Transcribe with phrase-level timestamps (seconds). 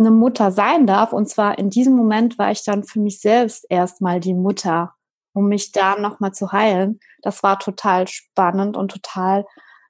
[0.00, 1.12] eine Mutter sein darf.
[1.12, 4.94] Und zwar in diesem Moment war ich dann für mich selbst erstmal die Mutter,
[5.34, 6.98] um mich da nochmal zu heilen.
[7.22, 9.44] Das war total spannend und total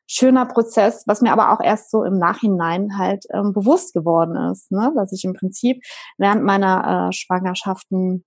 [0.06, 4.72] schöner Prozess, was mir aber auch erst so im Nachhinein halt ähm, bewusst geworden ist,
[4.72, 4.92] ne?
[4.96, 5.84] dass ich im Prinzip
[6.18, 8.24] während meiner äh, Schwangerschaften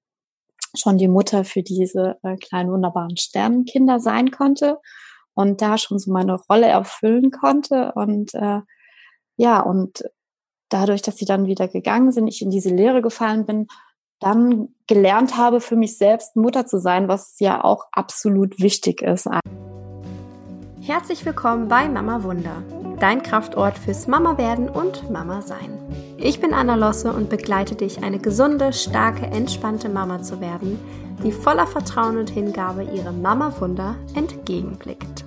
[0.75, 4.79] schon die Mutter für diese äh, kleinen wunderbaren Sternenkinder sein konnte
[5.33, 8.61] und da schon so meine Rolle erfüllen konnte und äh,
[9.35, 10.03] ja und
[10.73, 13.67] dadurch, dass sie dann wieder gegangen sind, ich in diese Lehre gefallen bin,
[14.19, 19.29] dann gelernt habe, für mich selbst Mutter zu sein, was ja auch absolut wichtig ist.
[20.81, 22.63] Herzlich willkommen bei Mama Wunder,
[22.99, 25.77] dein Kraftort fürs Mama werden und Mama sein.
[26.17, 30.79] Ich bin Anna Losse und begleite dich, eine gesunde, starke, entspannte Mama zu werden,
[31.23, 35.25] die voller Vertrauen und Hingabe ihre Mama Wunder entgegenblickt.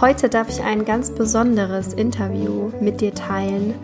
[0.00, 3.74] Heute darf ich ein ganz besonderes Interview mit dir teilen,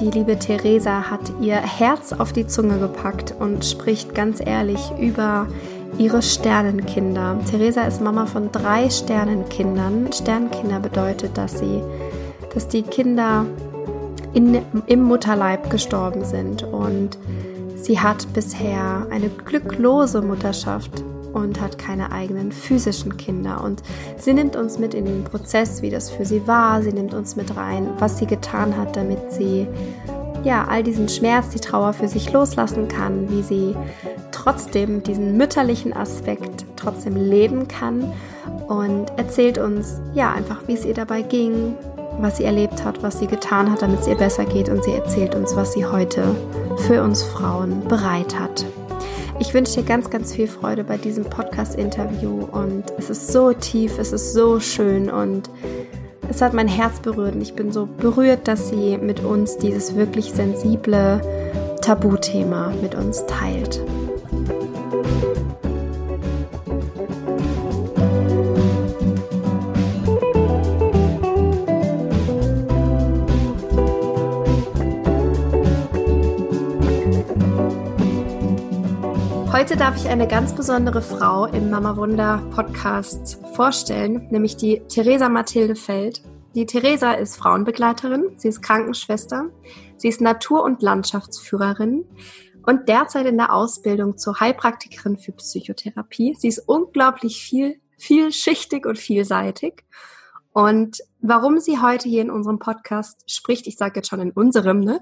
[0.00, 5.46] die liebe Theresa hat ihr Herz auf die Zunge gepackt und spricht ganz ehrlich über
[5.98, 7.38] ihre Sternenkinder.
[7.50, 10.12] Theresa ist Mama von drei Sternenkindern.
[10.12, 11.82] Sternenkinder bedeutet, dass sie,
[12.52, 13.46] dass die Kinder
[14.34, 17.16] in, im Mutterleib gestorben sind und
[17.76, 21.02] sie hat bisher eine glücklose Mutterschaft
[21.36, 23.62] und hat keine eigenen physischen Kinder.
[23.62, 23.82] Und
[24.16, 26.82] sie nimmt uns mit in den Prozess, wie das für sie war.
[26.82, 29.68] Sie nimmt uns mit rein, was sie getan hat, damit sie
[30.44, 33.76] ja all diesen Schmerz, die Trauer für sich loslassen kann, wie sie
[34.32, 38.12] trotzdem diesen mütterlichen Aspekt trotzdem leben kann
[38.68, 41.74] und erzählt uns ja einfach, wie es ihr dabei ging,
[42.18, 44.92] was sie erlebt hat, was sie getan hat, damit es ihr besser geht und sie
[44.92, 46.34] erzählt uns, was sie heute
[46.86, 48.64] für uns Frauen bereit hat.
[49.38, 53.98] Ich wünsche dir ganz, ganz viel Freude bei diesem Podcast-Interview und es ist so tief,
[53.98, 55.50] es ist so schön und
[56.28, 59.94] es hat mein Herz berührt und ich bin so berührt, dass sie mit uns dieses
[59.94, 61.20] wirklich sensible
[61.82, 63.82] Tabuthema mit uns teilt.
[79.66, 85.28] Heute darf ich eine ganz besondere Frau im Mama Wunder Podcast vorstellen, nämlich die Theresa
[85.28, 86.22] Mathilde Feld.
[86.54, 89.50] Die Theresa ist Frauenbegleiterin, sie ist Krankenschwester,
[89.96, 92.04] sie ist Natur- und Landschaftsführerin
[92.64, 96.36] und derzeit in der Ausbildung zur Heilpraktikerin für Psychotherapie.
[96.38, 99.84] Sie ist unglaublich viel, vielschichtig und vielseitig.
[100.52, 104.78] Und warum sie heute hier in unserem Podcast spricht, ich sage jetzt schon in unserem,
[104.78, 105.00] ne?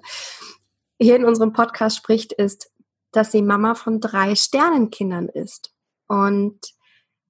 [0.99, 2.71] Hier in unserem Podcast spricht, ist,
[3.17, 5.73] dass sie Mama von drei Sternenkindern ist.
[6.09, 6.59] Und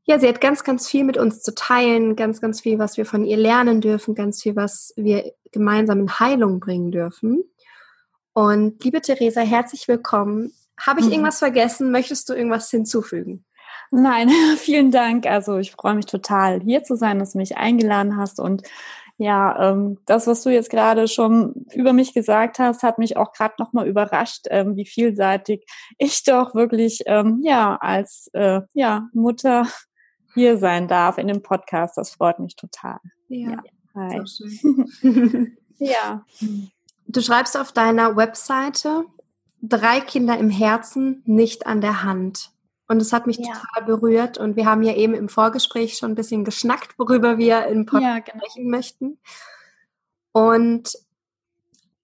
[0.06, 3.06] ja, sie hat ganz, ganz viel mit uns zu teilen, ganz, ganz viel, was wir
[3.06, 7.44] von ihr lernen dürfen, ganz viel, was wir gemeinsam in Heilung bringen dürfen.
[8.32, 10.52] Und liebe Theresa, herzlich willkommen.
[10.78, 11.12] Habe ich mhm.
[11.12, 11.90] irgendwas vergessen?
[11.90, 13.44] Möchtest du irgendwas hinzufügen?
[13.90, 15.26] Nein, vielen Dank.
[15.26, 18.62] Also ich freue mich total, hier zu sein, dass du mich eingeladen hast und
[19.16, 23.32] ja, ähm, das, was du jetzt gerade schon über mich gesagt hast, hat mich auch
[23.32, 25.64] gerade nochmal überrascht, ähm, wie vielseitig
[25.98, 29.66] ich doch wirklich ähm, ja als äh, ja, Mutter
[30.34, 31.96] hier sein darf in dem Podcast.
[31.96, 32.98] Das freut mich total.
[33.28, 33.62] Ja, ja.
[33.94, 34.20] Hi.
[35.78, 36.24] ja.
[37.06, 39.04] Du schreibst auf deiner Webseite
[39.62, 42.50] drei Kinder im Herzen, nicht an der Hand.
[42.86, 43.52] Und es hat mich ja.
[43.52, 44.38] total berührt.
[44.38, 48.04] Und wir haben ja eben im Vorgespräch schon ein bisschen geschnackt, worüber wir im Podcast
[48.04, 48.44] ja, genau.
[48.44, 49.18] sprechen möchten.
[50.32, 50.92] Und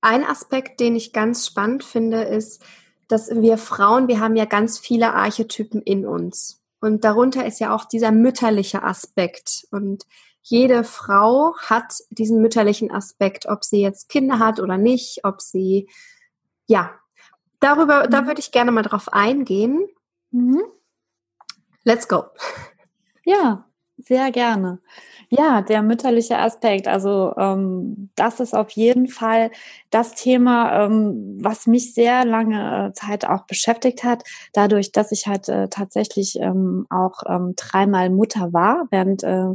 [0.01, 2.63] ein Aspekt, den ich ganz spannend finde, ist,
[3.09, 6.63] dass wir Frauen, wir haben ja ganz viele Archetypen in uns.
[6.81, 9.67] Und darunter ist ja auch dieser mütterliche Aspekt.
[9.71, 10.07] Und
[10.43, 15.89] jede Frau hat diesen mütterlichen Aspekt, ob sie jetzt Kinder hat oder nicht, ob sie,
[16.67, 16.95] ja,
[17.59, 18.11] darüber, mhm.
[18.11, 19.87] da würde ich gerne mal drauf eingehen.
[20.33, 20.63] Mhm.
[21.85, 22.25] Let's go.
[23.25, 23.65] Ja,
[23.97, 24.81] sehr gerne.
[25.29, 26.89] Ja, der mütterliche Aspekt.
[26.89, 29.51] Also ähm, das ist auf jeden Fall
[29.91, 34.25] das Thema, ähm, was mich sehr lange äh, Zeit auch beschäftigt hat.
[34.53, 39.51] Dadurch, dass ich halt äh, tatsächlich ähm, auch ähm, dreimal Mutter war während äh,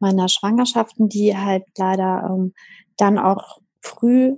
[0.00, 2.54] meiner Schwangerschaften, die halt leider ähm,
[2.96, 4.36] dann auch früh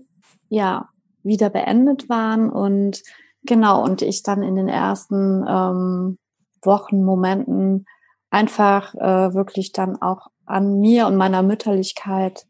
[0.48, 0.88] ja
[1.22, 3.02] wieder beendet waren und
[3.46, 6.18] Genau, und ich dann in den ersten ähm,
[6.62, 7.86] Wochen, Momenten
[8.30, 12.46] einfach äh, wirklich dann auch an mir und meiner Mütterlichkeit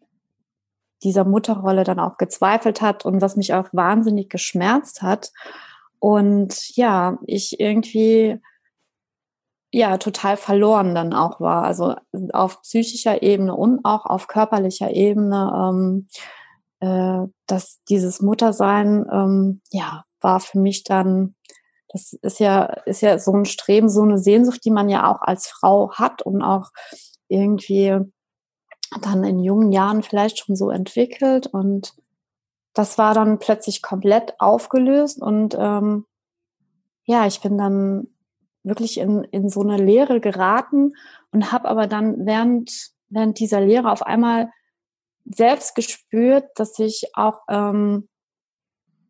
[1.02, 5.32] dieser Mutterrolle dann auch gezweifelt hat und was mich auch wahnsinnig geschmerzt hat.
[5.98, 8.40] Und ja, ich irgendwie
[9.70, 11.64] ja total verloren dann auch war.
[11.64, 11.94] Also
[12.32, 15.52] auf psychischer Ebene und auch auf körperlicher Ebene.
[15.54, 16.08] Ähm,
[16.81, 21.37] äh, dass dieses Muttersein, ähm, ja, war für mich dann,
[21.88, 25.23] das ist ja, ist ja so ein Streben, so eine Sehnsucht, die man ja auch
[25.23, 26.70] als Frau hat und auch
[27.28, 27.96] irgendwie
[29.00, 31.46] dann in jungen Jahren vielleicht schon so entwickelt.
[31.46, 31.94] Und
[32.75, 35.23] das war dann plötzlich komplett aufgelöst.
[35.23, 36.06] Und ähm,
[37.05, 38.08] ja, ich bin dann
[38.64, 40.94] wirklich in, in so eine Lehre geraten
[41.31, 44.50] und habe aber dann während, während dieser Lehre auf einmal
[45.25, 48.08] selbst gespürt, dass ich auch ähm,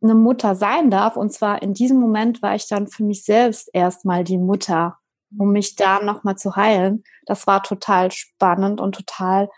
[0.07, 1.17] eine Mutter sein darf.
[1.17, 4.99] Und zwar in diesem Moment war ich dann für mich selbst erstmal die Mutter,
[5.37, 7.03] um mich da nochmal zu heilen.
[7.27, 9.49] Das war total spannend und total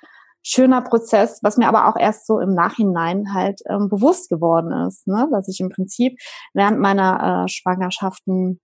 [0.42, 5.06] schöner Prozess, was mir aber auch erst so im Nachhinein halt ähm, bewusst geworden ist,
[5.06, 5.28] ne?
[5.30, 6.18] dass ich im Prinzip
[6.54, 8.60] während meiner äh, Schwangerschaften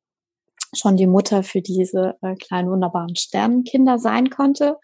[0.74, 4.78] schon die Mutter für diese äh, kleinen wunderbaren Sternenkinder sein konnte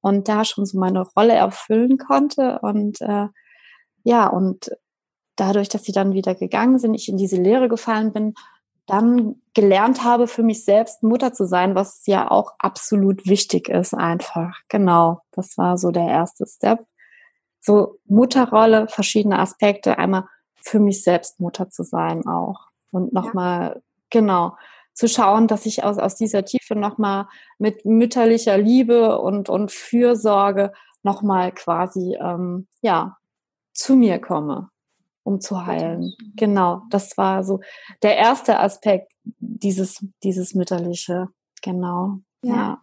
[0.00, 3.28] und da schon so meine Rolle erfüllen konnte und äh,
[4.04, 4.70] ja und
[5.36, 8.34] dadurch, dass sie dann wieder gegangen sind, ich in diese Lehre gefallen bin,
[8.86, 13.94] dann gelernt habe, für mich selbst Mutter zu sein, was ja auch absolut wichtig ist,
[13.94, 14.56] einfach.
[14.68, 16.84] Genau, das war so der erste Step.
[17.60, 20.24] So Mutterrolle, verschiedene Aspekte, einmal
[20.56, 22.68] für mich selbst Mutter zu sein auch.
[22.90, 23.80] Und nochmal, ja.
[24.10, 24.56] genau,
[24.94, 30.72] zu schauen, dass ich aus, aus dieser Tiefe nochmal mit mütterlicher Liebe und, und Fürsorge
[31.02, 33.16] nochmal quasi, ähm, ja,
[33.72, 34.70] zu mir komme
[35.22, 36.14] um zu heilen.
[36.36, 37.60] Genau, das war so
[38.02, 41.28] der erste Aspekt, dieses, dieses mütterliche.
[41.62, 42.18] Genau.
[42.42, 42.54] Ja.
[42.54, 42.82] Ja,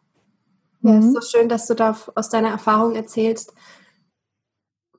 [0.81, 0.99] ja mhm.
[0.99, 3.53] ist so schön, dass du da aus deiner Erfahrung erzählst,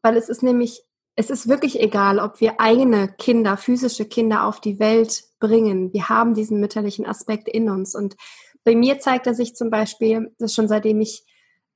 [0.03, 0.83] weil es ist nämlich,
[1.17, 5.93] es ist wirklich egal, ob wir eigene Kinder, physische Kinder auf die Welt bringen.
[5.93, 7.95] Wir haben diesen mütterlichen Aspekt in uns.
[7.95, 8.17] Und
[8.65, 11.25] bei mir zeigt er sich zum Beispiel, dass schon seitdem ich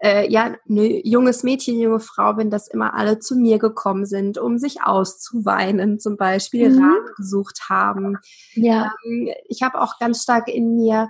[0.04, 4.36] äh, ja, ein junges Mädchen, junge Frau bin, dass immer alle zu mir gekommen sind,
[4.36, 6.84] um sich auszuweinen, zum Beispiel mhm.
[6.84, 8.18] Rat gesucht haben.
[8.52, 8.92] Ja.
[9.06, 11.08] Ähm, ich habe auch ganz stark in mir,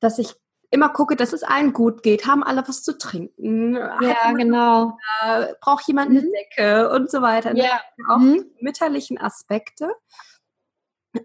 [0.00, 0.34] dass ich
[0.72, 2.26] immer gucke, dass es allen gut geht.
[2.26, 3.74] Haben alle was zu trinken?
[3.74, 4.98] Ja, genau.
[5.22, 6.32] Äh, braucht jemand eine mhm.
[6.32, 7.54] Decke und so weiter.
[7.54, 7.60] Ne?
[7.60, 7.80] Ja.
[8.08, 8.46] Auch mhm.
[8.58, 9.94] die mütterlichen Aspekte.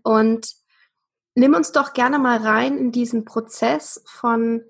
[0.03, 0.53] Und
[1.33, 4.61] nimm uns doch gerne mal rein in diesen Prozess von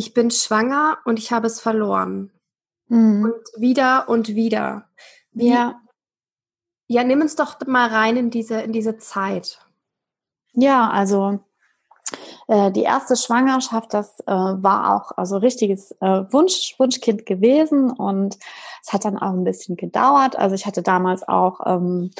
[0.00, 2.30] ich bin schwanger und ich habe es verloren.
[2.88, 3.22] Mhm.
[3.22, 4.88] Und wieder und wieder.
[5.32, 5.78] Wie, ja.
[6.86, 9.60] Ja, nimm uns doch mal rein in diese, in diese Zeit.
[10.54, 11.38] Ja, also
[12.48, 18.38] äh, die erste Schwangerschaft, das äh, war auch also richtiges äh, Wunsch, Wunschkind gewesen und
[18.82, 20.34] es hat dann auch ein bisschen gedauert.
[20.34, 22.10] Also ich hatte damals auch ähm,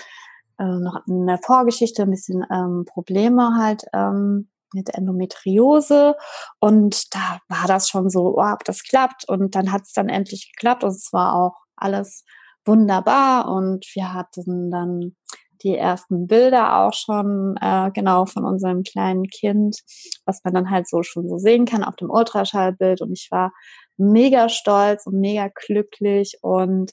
[0.58, 6.14] äh, noch eine Vorgeschichte, ein bisschen ähm, Probleme halt ähm, mit Endometriose
[6.58, 9.28] und da war das schon so, oh, ob das klappt.
[9.28, 12.24] Und dann hat es dann endlich geklappt und es war auch alles
[12.64, 13.48] wunderbar.
[13.48, 15.16] Und wir hatten dann
[15.62, 19.78] die ersten Bilder auch schon äh, genau von unserem kleinen Kind,
[20.24, 23.02] was man dann halt so schon so sehen kann auf dem Ultraschallbild.
[23.02, 23.52] Und ich war
[23.96, 26.38] mega stolz und mega glücklich.
[26.42, 26.92] Und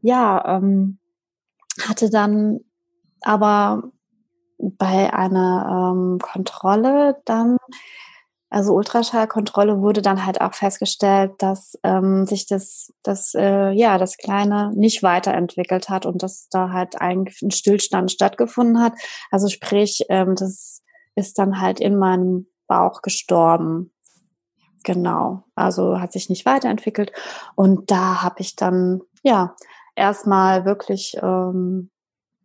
[0.00, 0.98] ja, ähm,
[1.80, 2.60] hatte dann
[3.22, 3.82] aber
[4.62, 7.56] bei einer ähm, Kontrolle dann,
[8.50, 14.16] also Ultraschallkontrolle, wurde dann halt auch festgestellt, dass ähm, sich das, das, äh, ja, das
[14.16, 18.92] Kleine nicht weiterentwickelt hat und dass da halt eigentlich ein Stillstand stattgefunden hat.
[19.30, 20.82] Also sprich, ähm, das
[21.14, 23.92] ist dann halt in meinem Bauch gestorben.
[24.84, 27.12] Genau, also hat sich nicht weiterentwickelt.
[27.54, 29.54] Und da habe ich dann, ja,
[29.94, 31.91] erstmal wirklich ähm,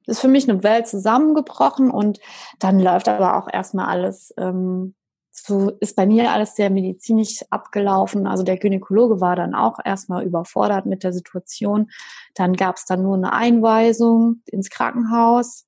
[0.07, 2.19] ist für mich eine Welt zusammengebrochen und
[2.59, 4.95] dann läuft aber auch erstmal alles, ähm,
[5.29, 8.25] so ist bei mir alles sehr medizinisch abgelaufen.
[8.25, 11.91] Also der Gynäkologe war dann auch erstmal überfordert mit der Situation.
[12.33, 15.67] Dann gab es dann nur eine Einweisung ins Krankenhaus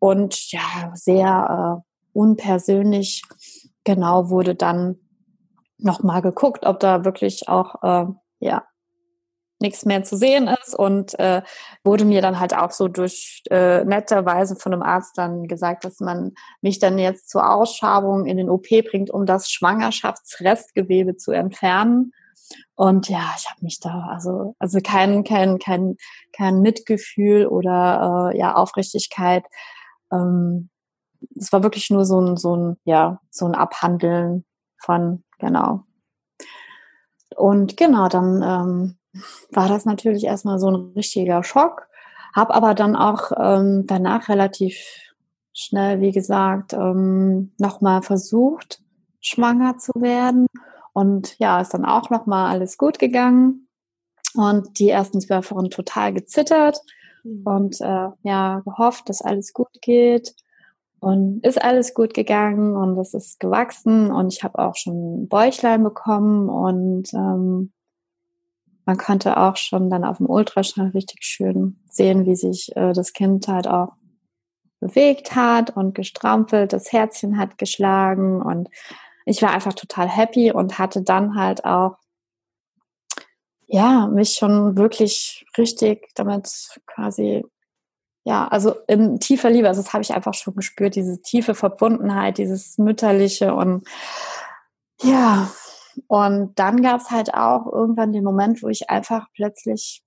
[0.00, 3.22] und ja, sehr äh, unpersönlich
[3.84, 4.96] genau wurde dann
[5.78, 8.06] nochmal geguckt, ob da wirklich auch äh,
[8.40, 8.64] ja
[9.64, 11.42] nichts mehr zu sehen ist und äh,
[11.82, 15.98] wurde mir dann halt auch so durch äh, netterweise von einem Arzt dann gesagt, dass
[16.00, 22.12] man mich dann jetzt zur Ausschabung in den OP bringt, um das Schwangerschaftsrestgewebe zu entfernen.
[22.76, 25.96] Und ja, ich habe mich da also also kein kein kein
[26.32, 29.44] kein Mitgefühl oder äh, ja Aufrichtigkeit.
[30.12, 30.70] Ähm,
[31.36, 34.44] es war wirklich nur so ein so ein ja so ein Abhandeln
[34.76, 35.84] von genau.
[37.36, 38.98] Und genau dann ähm,
[39.50, 41.88] war das natürlich erstmal so ein richtiger Schock.
[42.34, 44.76] Hab aber dann auch ähm, danach relativ
[45.52, 48.82] schnell, wie gesagt, ähm, nochmal versucht,
[49.20, 50.46] schwanger zu werden.
[50.92, 53.68] Und ja, ist dann auch nochmal alles gut gegangen.
[54.34, 56.80] Und die ersten zwölf Wochen total gezittert.
[57.24, 57.42] mhm.
[57.44, 60.34] und äh, ja, gehofft, dass alles gut geht.
[61.00, 65.84] Und ist alles gut gegangen und es ist gewachsen und ich habe auch schon Bäuchlein
[65.84, 67.72] bekommen und ähm,
[68.86, 73.12] man konnte auch schon dann auf dem Ultraschall richtig schön sehen, wie sich äh, das
[73.12, 73.94] Kind halt auch
[74.80, 78.68] bewegt hat und gestrampelt, das Herzchen hat geschlagen und
[79.24, 81.96] ich war einfach total happy und hatte dann halt auch
[83.66, 86.48] ja, mich schon wirklich richtig damit
[86.86, 87.44] quasi
[88.26, 92.38] ja, also in tiefer Liebe, also das habe ich einfach schon gespürt, diese tiefe Verbundenheit,
[92.38, 93.86] dieses mütterliche und
[95.02, 95.50] ja,
[96.06, 100.02] und dann gab es halt auch irgendwann den Moment, wo ich einfach plötzlich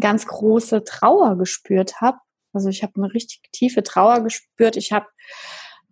[0.00, 2.18] ganz große Trauer gespürt habe.
[2.52, 4.76] Also ich habe eine richtig tiefe Trauer gespürt.
[4.76, 5.06] Ich habe,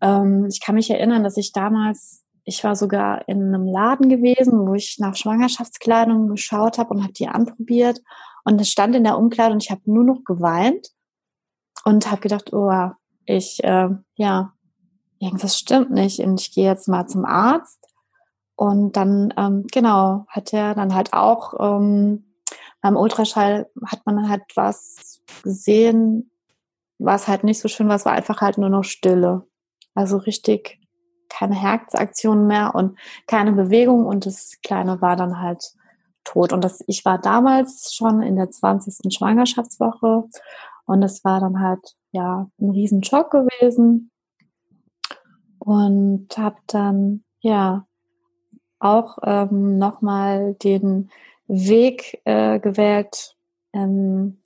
[0.01, 4.67] ähm, ich kann mich erinnern, dass ich damals, ich war sogar in einem Laden gewesen,
[4.67, 8.01] wo ich nach Schwangerschaftskleidung geschaut habe und habe die anprobiert.
[8.45, 10.89] Und es stand in der Umkleidung und ich habe nur noch geweint
[11.85, 12.91] und habe gedacht, oh,
[13.25, 14.53] ich, äh, ja,
[15.19, 17.82] irgendwas stimmt nicht und ich gehe jetzt mal zum Arzt.
[18.57, 22.33] Und dann, ähm, genau, hat er dann halt auch ähm,
[22.83, 26.31] beim Ultraschall hat man halt was gesehen,
[26.99, 29.47] was halt nicht so schön war, es war einfach halt nur noch Stille.
[29.95, 30.81] Also richtig
[31.29, 35.73] keine Herzaktion mehr und keine Bewegung und das Kleine war dann halt
[36.25, 36.53] tot.
[36.53, 39.13] Und das, ich war damals schon in der 20.
[39.15, 40.25] Schwangerschaftswoche
[40.85, 44.11] und es war dann halt, ja, ein riesen Schock gewesen.
[45.59, 47.87] Und habe dann, ja,
[48.83, 51.11] auch ähm, nochmal den
[51.47, 53.37] Weg äh, gewählt,
[53.73, 54.41] ähm,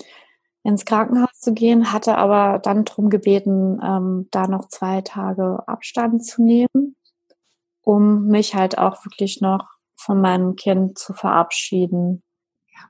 [0.62, 6.25] ins Krankenhaus zu gehen, hatte aber dann darum gebeten, ähm, da noch zwei Tage Abstand
[6.25, 6.97] zu nehmen,
[7.83, 9.64] um mich halt auch wirklich noch
[9.95, 12.23] von meinem Kind zu verabschieden,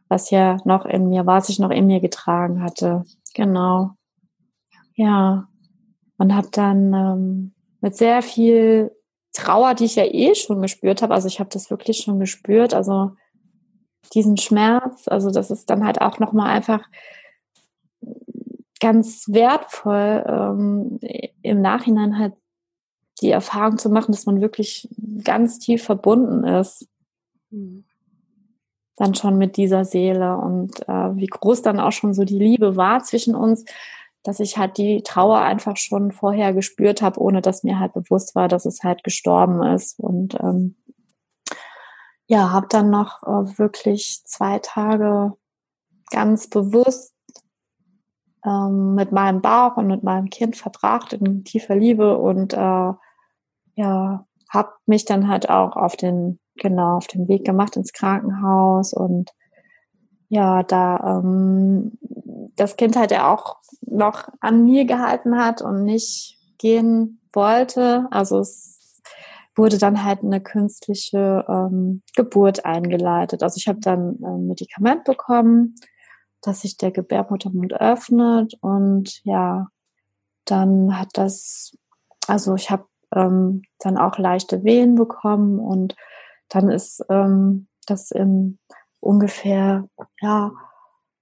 [0.09, 3.05] was ja noch in mir, was ich noch in mir getragen hatte.
[3.35, 3.91] Genau.
[4.95, 5.49] Ja.
[6.19, 8.96] Und habe dann ähm, mit sehr viel
[9.37, 12.73] Trauer, die ich ja eh schon gespürt habe, also ich habe das wirklich schon gespürt,
[12.73, 13.13] also
[14.15, 16.83] diesen Schmerz, also das ist dann halt auch nochmal einfach
[18.81, 20.99] ganz wertvoll, ähm,
[21.43, 22.33] im Nachhinein halt
[23.21, 24.89] die Erfahrung zu machen, dass man wirklich
[25.23, 26.89] ganz tief verbunden ist.
[27.51, 27.85] Mhm.
[28.97, 30.37] Dann schon mit dieser Seele.
[30.39, 33.65] Und äh, wie groß dann auch schon so die Liebe war zwischen uns,
[34.27, 38.35] dass ich halt die Trauer einfach schon vorher gespürt habe, ohne dass mir halt bewusst
[38.35, 39.99] war, dass es halt gestorben ist.
[40.01, 40.77] Und ähm,
[42.27, 45.33] ja, habe dann noch äh, wirklich zwei Tage
[46.11, 47.15] ganz bewusst
[48.45, 52.93] ähm, mit meinem Bauch und mit meinem Kind verbracht in tiefer Liebe und äh,
[53.77, 58.93] ja, habe mich dann halt auch auf den genau auf den Weg gemacht ins Krankenhaus
[58.93, 59.31] und
[60.29, 61.99] ja, da ähm,
[62.57, 68.07] das Kind halt ja auch noch an mir gehalten hat und nicht gehen wollte.
[68.11, 69.03] Also es
[69.55, 73.43] wurde dann halt eine künstliche ähm, Geburt eingeleitet.
[73.43, 75.77] Also ich habe dann ein Medikament bekommen,
[76.43, 79.69] dass sich der Gebärmuttermund öffnet und ja,
[80.45, 81.77] dann hat das,
[82.27, 85.97] also ich habe ähm, dann auch leichte Wehen bekommen und
[86.49, 88.59] dann ist ähm, das in
[89.01, 89.89] ungefähr,
[90.21, 90.53] ja,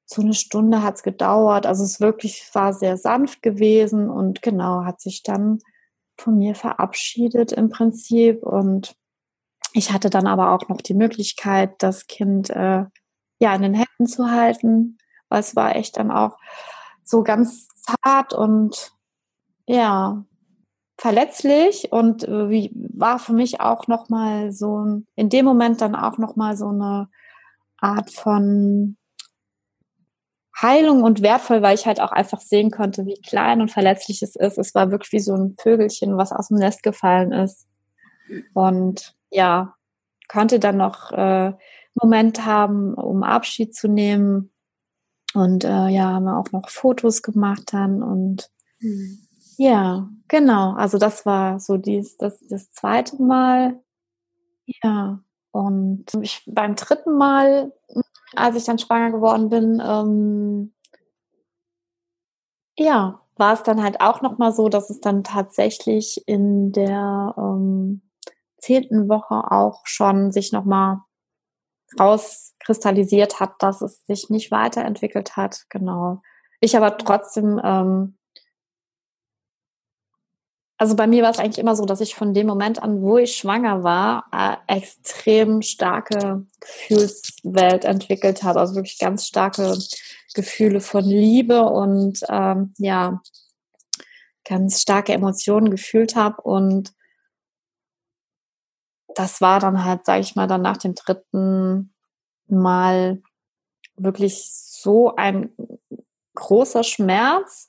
[0.06, 1.66] so eine Stunde hat es gedauert.
[1.66, 5.61] Also es wirklich war sehr sanft gewesen und genau hat sich dann
[6.18, 8.42] von mir verabschiedet im Prinzip.
[8.42, 8.96] Und
[9.73, 12.84] ich hatte dann aber auch noch die Möglichkeit, das Kind äh,
[13.40, 16.38] ja in den Händen zu halten, weil es war echt dann auch
[17.02, 17.68] so ganz
[18.02, 18.92] zart und
[19.66, 20.25] ja,
[20.99, 25.94] verletzlich und äh, wie, war für mich auch noch mal so in dem Moment dann
[25.94, 27.08] auch noch mal so eine
[27.78, 28.96] Art von
[30.61, 34.37] Heilung und wertvoll, weil ich halt auch einfach sehen konnte, wie klein und verletzlich es
[34.37, 34.58] ist.
[34.58, 37.66] Es war wirklich wie so ein Vögelchen, was aus dem Nest gefallen ist.
[38.52, 39.75] Und ja,
[40.28, 41.52] konnte dann noch äh,
[41.94, 44.52] Moment haben, um Abschied zu nehmen.
[45.34, 49.25] Und äh, ja, haben wir auch noch Fotos gemacht dann und mhm.
[49.56, 50.75] Ja, genau.
[50.75, 53.80] Also das war so dies, das, das zweite Mal.
[54.82, 55.20] Ja.
[55.52, 57.73] Und ich, beim dritten Mal,
[58.35, 60.75] als ich dann schwanger geworden bin, ähm,
[62.76, 68.02] ja, war es dann halt auch nochmal so, dass es dann tatsächlich in der ähm,
[68.59, 70.99] zehnten Woche auch schon sich nochmal
[71.99, 75.64] rauskristallisiert hat, dass es sich nicht weiterentwickelt hat.
[75.69, 76.23] Genau.
[76.61, 78.16] Ich aber trotzdem ähm,
[80.76, 83.19] also bei mir war es eigentlich immer so, dass ich von dem Moment an, wo
[83.19, 88.61] ich schwanger war, äh, extrem starke Gefühlswelt entwickelt habe.
[88.61, 89.76] Also wirklich ganz starke
[90.35, 93.23] Gefühle von Liebe und ähm, ja,
[94.45, 96.43] ganz starke Emotionen gefühlt habe.
[96.43, 96.93] Und
[99.14, 101.95] das war dann halt, sage ich mal, dann nach dem dritten
[102.49, 103.23] Mal
[103.97, 105.50] wirklich so ein
[106.35, 107.69] großer Schmerz,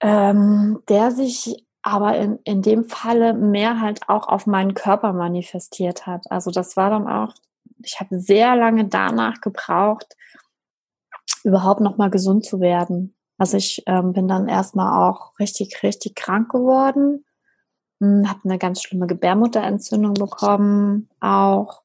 [0.00, 6.06] ähm, der sich aber in, in dem Falle mehr halt auch auf meinen Körper manifestiert
[6.06, 6.30] hat.
[6.30, 7.34] Also das war dann auch,
[7.82, 10.16] ich habe sehr lange danach gebraucht,
[11.44, 13.14] überhaupt noch mal gesund zu werden.
[13.38, 17.24] Also ich ähm, bin dann erstmal auch richtig, richtig krank geworden,
[18.00, 21.82] hm, habe eine ganz schlimme Gebärmutterentzündung bekommen, auch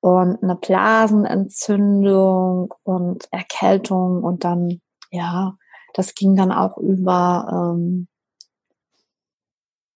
[0.00, 5.56] und eine Blasenentzündung und Erkältung und dann ja,
[5.98, 8.06] das ging dann auch über ähm,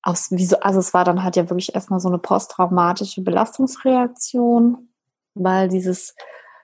[0.03, 4.89] aus, also es war dann halt ja wirklich erstmal so eine posttraumatische Belastungsreaktion,
[5.35, 6.17] weil dieses,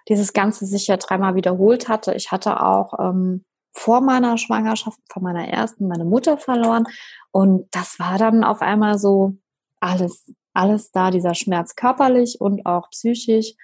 [0.08, 2.14] dieses Ganze sich ja dreimal wiederholt hatte.
[2.14, 6.86] Ich hatte auch ähm, vor meiner Schwangerschaft, vor meiner ersten, meine Mutter verloren.
[7.30, 9.36] Und das war dann auf einmal so
[9.78, 13.54] alles, alles da, dieser Schmerz körperlich und auch psychisch,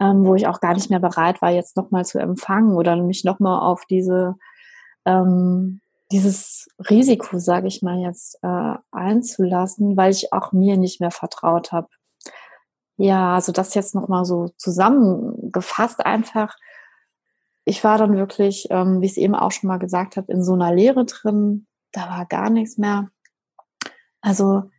[0.00, 3.22] ähm, wo ich auch gar nicht mehr bereit war, jetzt nochmal zu empfangen oder mich
[3.22, 4.34] nochmal auf diese
[5.06, 5.80] ähm,
[6.12, 11.72] dieses Risiko, sage ich mal jetzt, äh, einzulassen, weil ich auch mir nicht mehr vertraut
[11.72, 11.88] habe.
[12.96, 16.56] Ja, also das jetzt nochmal so zusammengefasst einfach.
[17.64, 20.42] Ich war dann wirklich, ähm, wie ich es eben auch schon mal gesagt habe, in
[20.42, 21.66] so einer Leere drin.
[21.92, 23.08] Da war gar nichts mehr.
[24.20, 24.70] Also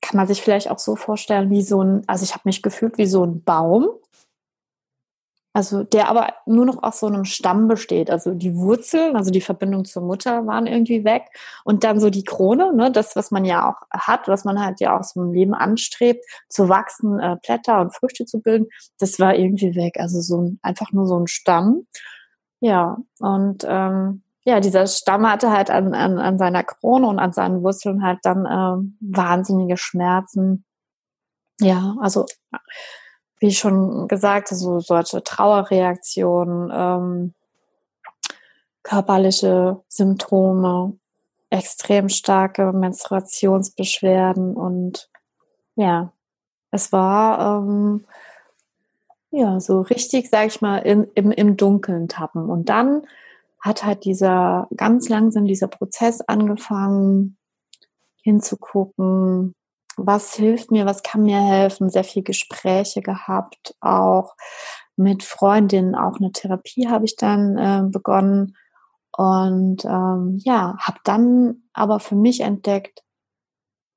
[0.00, 2.98] kann man sich vielleicht auch so vorstellen, wie so ein, also ich habe mich gefühlt
[2.98, 3.88] wie so ein Baum,
[5.52, 8.08] also der aber nur noch aus so einem Stamm besteht.
[8.08, 11.24] Also die Wurzeln, also die Verbindung zur Mutter waren irgendwie weg.
[11.64, 14.80] Und dann so die Krone, ne, das, was man ja auch hat, was man halt
[14.80, 18.66] ja auch so im Leben anstrebt, zu wachsen, äh, Blätter und Früchte zu bilden,
[18.98, 19.94] das war irgendwie weg.
[19.98, 21.86] Also so ein, einfach nur so ein Stamm.
[22.60, 27.32] Ja, und ähm, ja, dieser Stamm hatte halt an, an, an seiner Krone und an
[27.32, 30.64] seinen Wurzeln halt dann äh, wahnsinnige Schmerzen.
[31.60, 32.26] Ja, also
[33.40, 37.34] wie schon gesagt, so solche Trauerreaktionen, ähm,
[38.82, 40.98] körperliche Symptome,
[41.50, 45.10] extrem starke Menstruationsbeschwerden und
[45.74, 46.12] ja,
[46.70, 48.04] es war ähm,
[49.30, 52.48] ja so richtig, sag ich mal, in, im, im Dunkeln tappen.
[52.48, 53.02] Und dann
[53.60, 57.36] hat halt dieser ganz langsam dieser Prozess angefangen,
[58.22, 59.54] hinzugucken,
[60.06, 64.34] was hilft mir, was kann mir helfen, sehr viel Gespräche gehabt, auch
[64.96, 68.56] mit Freundinnen, auch eine Therapie habe ich dann äh, begonnen.
[69.16, 73.02] Und ähm, ja, habe dann aber für mich entdeckt,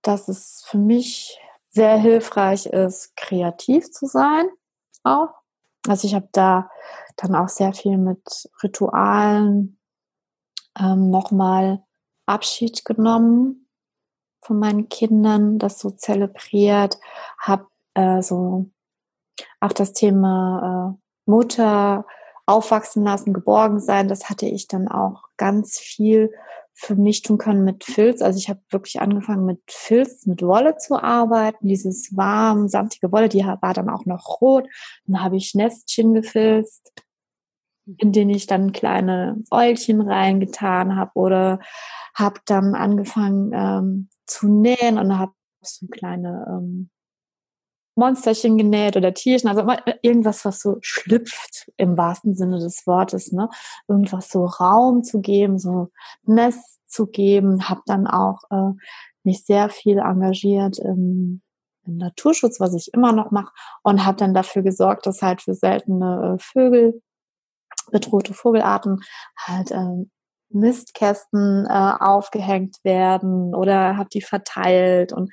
[0.02, 1.40] dass es für mich
[1.70, 4.46] sehr hilfreich ist, kreativ zu sein
[5.04, 5.34] auch.
[5.88, 6.70] Also ich habe da
[7.18, 9.78] dann auch sehr viel mit Ritualen
[10.80, 11.84] ähm, nochmal
[12.26, 13.63] Abschied genommen
[14.44, 17.00] von meinen Kindern das so zelebriert,
[17.40, 18.70] habe äh, so
[19.60, 22.06] auch das Thema äh, Mutter
[22.46, 26.32] aufwachsen lassen, geborgen sein, das hatte ich dann auch ganz viel
[26.74, 28.22] für mich tun können mit Filz.
[28.22, 31.68] Also ich habe wirklich angefangen mit Filz, mit Wolle zu arbeiten.
[31.68, 34.68] Dieses warm, samtige Wolle, die war dann auch noch rot.
[35.06, 36.92] Dann habe ich Nestchen gefilzt,
[37.86, 41.60] in denen ich dann kleine Eulchen reingetan habe oder
[42.16, 46.90] habe dann angefangen ähm, zu nähen und habe so kleine ähm,
[47.96, 49.66] Monsterchen genäht oder Tierchen, also
[50.02, 53.50] irgendwas, was so schlüpft im wahrsten Sinne des Wortes, ne?
[53.88, 55.90] Irgendwas so Raum zu geben, so
[56.24, 58.72] Nest zu geben, habe dann auch äh,
[59.24, 61.42] mich sehr viel engagiert im,
[61.86, 63.52] im Naturschutz, was ich immer noch mache,
[63.84, 67.02] und habe dann dafür gesorgt, dass halt für seltene äh, Vögel,
[67.92, 69.02] bedrohte Vogelarten
[69.38, 70.12] halt ähm,
[70.50, 75.32] Mistkästen äh, aufgehängt werden oder habe die verteilt und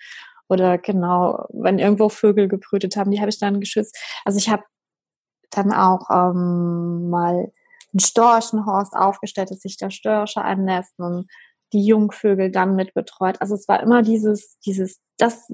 [0.49, 3.97] oder genau, wenn irgendwo Vögel gebrütet haben, die habe ich dann geschützt.
[4.25, 4.65] Also ich habe
[5.51, 7.53] dann auch ähm, mal
[7.95, 11.31] ein Storchenhorst aufgestellt, dass sich da Störche annästen und
[11.73, 13.41] die Jungvögel dann mit betreut.
[13.41, 15.47] Also es war immer dieses, dieses, das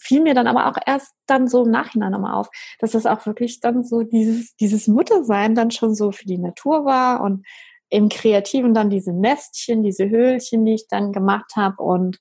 [0.00, 2.48] fiel mir dann aber auch erst dann so im Nachhinein nochmal auf,
[2.78, 6.84] dass das auch wirklich dann so dieses, dieses Muttersein dann schon so für die Natur
[6.84, 7.46] war und
[7.90, 11.82] im Kreativen dann diese Nestchen, diese Höhlchen, die ich dann gemacht habe.
[11.82, 12.18] Und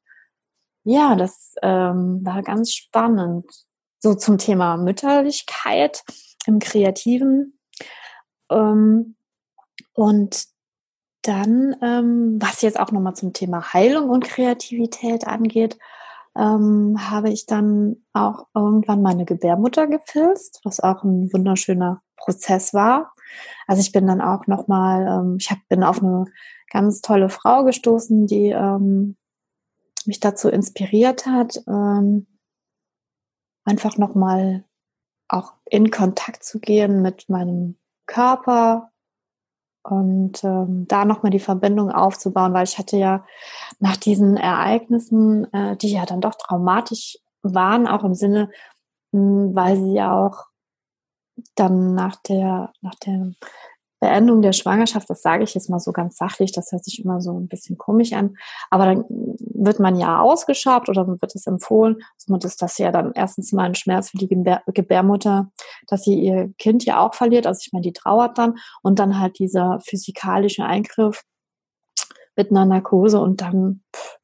[0.83, 3.49] ja, das ähm, war ganz spannend.
[3.99, 6.03] So zum Thema Mütterlichkeit
[6.45, 7.57] im Kreativen.
[8.51, 9.15] Ähm,
[9.93, 10.43] und
[11.23, 15.77] dann, ähm, was jetzt auch nochmal zum Thema Heilung und Kreativität angeht,
[16.37, 23.13] ähm, habe ich dann auch irgendwann meine Gebärmutter gefilzt, was auch ein wunderschöner Prozess war.
[23.67, 26.25] Also ich bin dann auch nochmal, ähm, ich hab, bin auf eine
[26.69, 29.15] ganz tolle Frau gestoßen, die ähm,
[30.05, 32.27] mich dazu inspiriert hat, ähm,
[33.65, 34.65] einfach nochmal
[35.27, 38.92] auch in Kontakt zu gehen mit meinem Körper
[39.83, 43.25] und ähm, da nochmal die Verbindung aufzubauen, weil ich hatte ja
[43.79, 48.49] nach diesen Ereignissen, äh, die ja dann doch traumatisch waren, auch im Sinne,
[49.11, 50.45] mh, hm, weil sie ja auch
[51.55, 53.33] dann nach der, nach der
[54.03, 57.21] Beendung der Schwangerschaft, das sage ich jetzt mal so ganz sachlich, das hört sich immer
[57.21, 58.35] so ein bisschen komisch an,
[58.69, 63.13] aber dann wird man ja ausgeschabt oder wird es empfohlen, somit ist das ja dann
[63.13, 65.53] erstens mal ein Schmerz für die Gebär Gebärmutter,
[65.87, 69.21] dass sie ihr Kind ja auch verliert, also ich meine, die trauert dann und dann
[69.21, 71.23] halt dieser physikalische Eingriff
[72.35, 74.17] mit einer Narkose und dann, pff,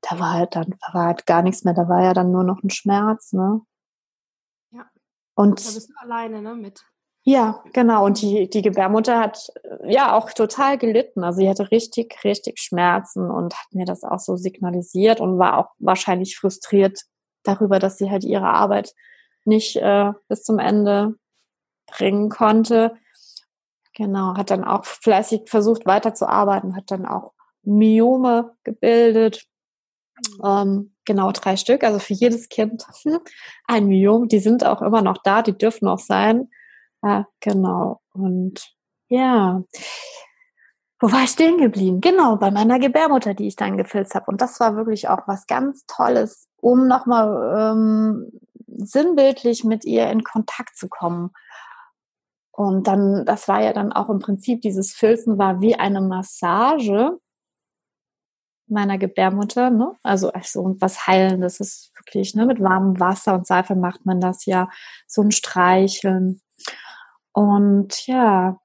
[0.00, 2.44] da war halt dann, da war halt gar nichts mehr, da war ja dann nur
[2.44, 3.62] noch ein Schmerz, ne?
[4.70, 4.88] Ja.
[5.34, 6.84] Und da bist du alleine, ne, mit.
[7.26, 8.04] Ja, genau.
[8.04, 11.24] Und die, die Gebärmutter hat äh, ja auch total gelitten.
[11.24, 15.58] Also sie hatte richtig, richtig Schmerzen und hat mir das auch so signalisiert und war
[15.58, 17.00] auch wahrscheinlich frustriert
[17.42, 18.94] darüber, dass sie halt ihre Arbeit
[19.44, 21.14] nicht äh, bis zum Ende
[21.86, 22.94] bringen konnte.
[23.96, 27.32] Genau, hat dann auch fleißig versucht weiterzuarbeiten, hat dann auch
[27.62, 29.46] Myome gebildet.
[30.44, 32.84] Ähm, genau drei Stück, also für jedes Kind
[33.66, 34.28] ein Myom.
[34.28, 36.50] Die sind auch immer noch da, die dürfen auch sein.
[37.04, 38.00] Ja, genau.
[38.14, 38.74] Und
[39.08, 39.62] ja,
[41.00, 42.00] wo war ich stehen geblieben?
[42.00, 44.26] Genau, bei meiner Gebärmutter, die ich dann gefilzt habe.
[44.30, 48.30] Und das war wirklich auch was ganz Tolles, um nochmal ähm,
[48.66, 51.32] sinnbildlich mit ihr in Kontakt zu kommen.
[52.52, 57.18] Und dann, das war ja dann auch im Prinzip, dieses Filzen war wie eine Massage
[58.66, 59.94] meiner Gebärmutter, ne?
[60.02, 62.46] Also, also was Heilendes ist wirklich, ne?
[62.46, 64.70] Mit warmem Wasser und Seife macht man das ja,
[65.06, 66.40] so ein Streicheln.
[67.34, 68.58] Und ja.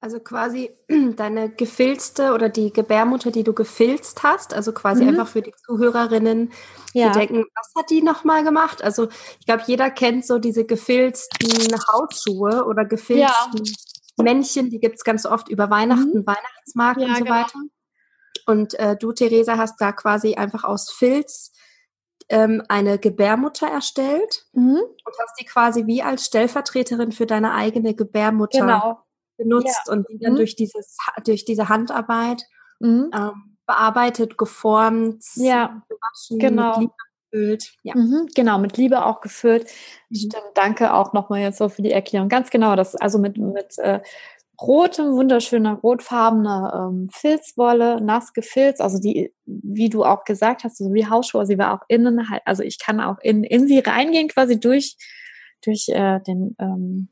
[0.00, 0.70] Also quasi
[1.16, 5.08] deine gefilzte oder die Gebärmutter, die du gefilzt hast, also quasi mhm.
[5.10, 6.52] einfach für die Zuhörerinnen,
[6.92, 7.10] ja.
[7.10, 8.84] die denken, was hat die nochmal gemacht?
[8.84, 9.08] Also
[9.40, 14.22] ich glaube, jeder kennt so diese gefilzten Hausschuhe oder gefilzten ja.
[14.22, 16.26] Männchen, die gibt es ganz oft über Weihnachten, mhm.
[16.26, 17.36] Weihnachtsmarkt ja, und so genau.
[17.36, 17.58] weiter.
[18.46, 21.52] Und äh, du, Theresa, hast da quasi einfach aus Filz
[22.28, 24.78] ähm, eine Gebärmutter erstellt mhm.
[24.78, 28.98] und hast die quasi wie als Stellvertreterin für deine eigene Gebärmutter genau.
[29.36, 29.92] benutzt ja.
[29.92, 30.36] und die dann mhm.
[30.36, 32.42] durch, dieses, durch diese Handarbeit
[32.80, 33.10] mhm.
[33.14, 35.82] ähm, bearbeitet, geformt, ja.
[35.88, 36.70] gewaschen, genau.
[36.70, 36.94] mit Liebe
[37.30, 37.74] gefüllt.
[37.82, 37.94] Ja.
[37.96, 39.68] Mhm, genau, mit Liebe auch gefüllt.
[40.08, 40.16] Mhm.
[40.16, 42.28] Stimmt, danke auch nochmal jetzt so für die Erklärung.
[42.28, 44.00] Ganz genau, das also mit, mit äh,
[44.60, 50.92] rotem, wunderschöner, rotfarbener ähm, Filzwolle, nass gefilzt, also die, wie du auch gesagt hast, so
[50.92, 54.28] wie Hausschuhe, sie war auch innen halt, also ich kann auch in, in sie reingehen,
[54.28, 54.96] quasi durch,
[55.62, 57.08] durch äh, den, ähm,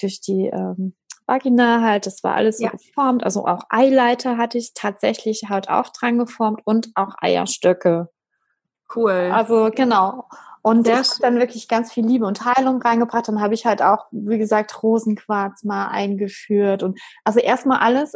[0.00, 0.94] durch die ähm,
[1.26, 2.70] Vagina halt, das war alles so ja.
[2.70, 8.10] geformt, also auch Eileiter hatte ich tatsächlich halt auch dran geformt und auch Eierstöcke.
[8.94, 9.30] Cool.
[9.32, 10.28] Also genau.
[10.66, 13.28] Und der hat dann wirklich ganz viel Liebe und Heilung reingebracht.
[13.28, 16.82] Dann habe ich halt auch, wie gesagt, Rosenquarz mal eingeführt.
[16.82, 18.14] Und also erstmal alles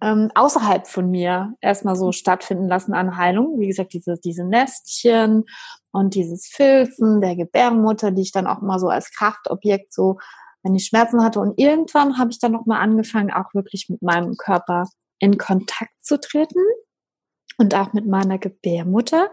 [0.00, 3.58] ähm, außerhalb von mir erstmal so stattfinden lassen an Heilung.
[3.58, 5.44] Wie gesagt, diese, diese Nestchen
[5.90, 10.18] und dieses Filzen der Gebärmutter, die ich dann auch mal so als Kraftobjekt so,
[10.62, 11.40] wenn ich Schmerzen hatte.
[11.40, 14.86] Und irgendwann habe ich dann nochmal angefangen, auch wirklich mit meinem Körper
[15.18, 16.62] in Kontakt zu treten
[17.58, 19.32] und auch mit meiner Gebärmutter.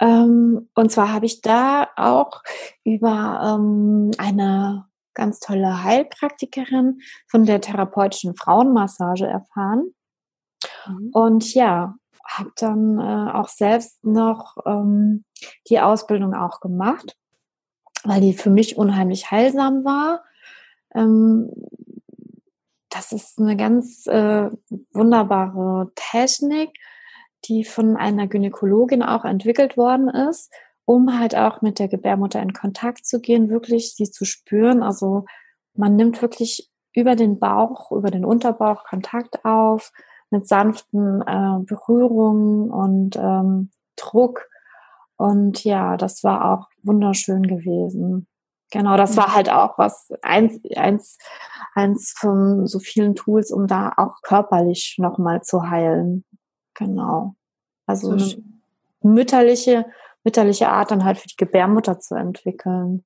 [0.00, 2.42] Ähm, und zwar habe ich da auch
[2.84, 9.94] über ähm, eine ganz tolle Heilpraktikerin von der therapeutischen Frauenmassage erfahren.
[10.86, 11.10] Mhm.
[11.12, 11.94] Und ja,
[12.26, 15.24] habe dann äh, auch selbst noch ähm,
[15.68, 17.16] die Ausbildung auch gemacht,
[18.02, 20.24] weil die für mich unheimlich heilsam war.
[20.94, 21.50] Ähm,
[22.90, 24.50] das ist eine ganz äh,
[24.92, 26.70] wunderbare Technik
[27.44, 30.52] die von einer Gynäkologin auch entwickelt worden ist,
[30.84, 34.82] um halt auch mit der Gebärmutter in Kontakt zu gehen, wirklich sie zu spüren.
[34.82, 35.24] Also
[35.74, 39.92] man nimmt wirklich über den Bauch, über den Unterbauch Kontakt auf
[40.30, 44.48] mit sanften äh, Berührungen und ähm, Druck.
[45.16, 48.26] Und ja, das war auch wunderschön gewesen.
[48.72, 51.18] Genau, das war halt auch was, eins, eins,
[51.74, 56.24] eins von so vielen Tools, um da auch körperlich nochmal zu heilen.
[56.74, 57.34] Genau.
[57.86, 58.42] Also eine
[59.02, 59.86] mütterliche,
[60.24, 63.04] mütterliche Art dann halt für die Gebärmutter zu entwickeln.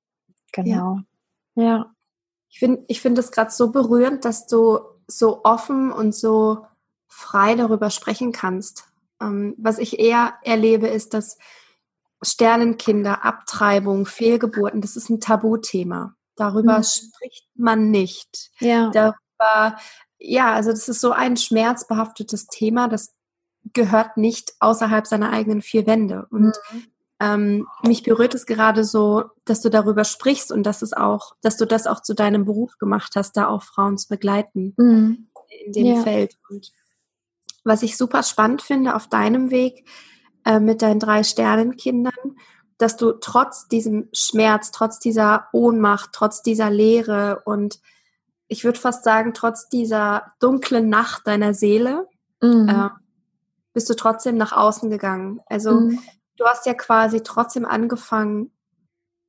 [0.53, 1.01] Genau.
[1.55, 1.63] Ja.
[1.63, 1.95] ja.
[2.49, 6.67] Ich finde ich finde es gerade so berührend, dass du so offen und so
[7.07, 8.85] frei darüber sprechen kannst.
[9.21, 11.39] Ähm, was ich eher erlebe, ist, dass
[12.23, 16.15] Sternenkinder, Abtreibung, Fehlgeburten, das ist ein Tabuthema.
[16.37, 16.85] Darüber mhm.
[16.85, 18.51] spricht man nicht.
[18.61, 18.91] Ja.
[18.91, 19.77] Darüber,
[20.19, 23.15] ja, also das ist so ein schmerzbehaftetes Thema, das
[23.73, 26.27] gehört nicht außerhalb seiner eigenen vier Wände.
[26.31, 26.85] Und mhm.
[27.21, 31.57] ähm, mich berührt es gerade so, dass du darüber sprichst und dass es auch, dass
[31.57, 35.29] du das auch zu deinem Beruf gemacht hast, da auch Frauen zu begleiten mhm.
[35.65, 36.03] in dem ja.
[36.03, 36.37] Feld.
[36.49, 36.73] Und
[37.65, 39.89] was ich super spannend finde auf deinem Weg
[40.45, 42.37] äh, mit deinen drei Sternenkindern,
[42.79, 47.81] dass du trotz diesem Schmerz, trotz dieser Ohnmacht, trotz dieser Leere und
[48.49, 52.09] ich würde fast sagen, trotz dieser dunklen Nacht deiner Seele,
[52.41, 52.69] mhm.
[52.69, 52.89] äh,
[53.79, 55.41] bist du trotzdem nach außen gegangen.
[55.47, 56.01] Also mhm.
[56.37, 58.51] du hast ja quasi trotzdem angefangen,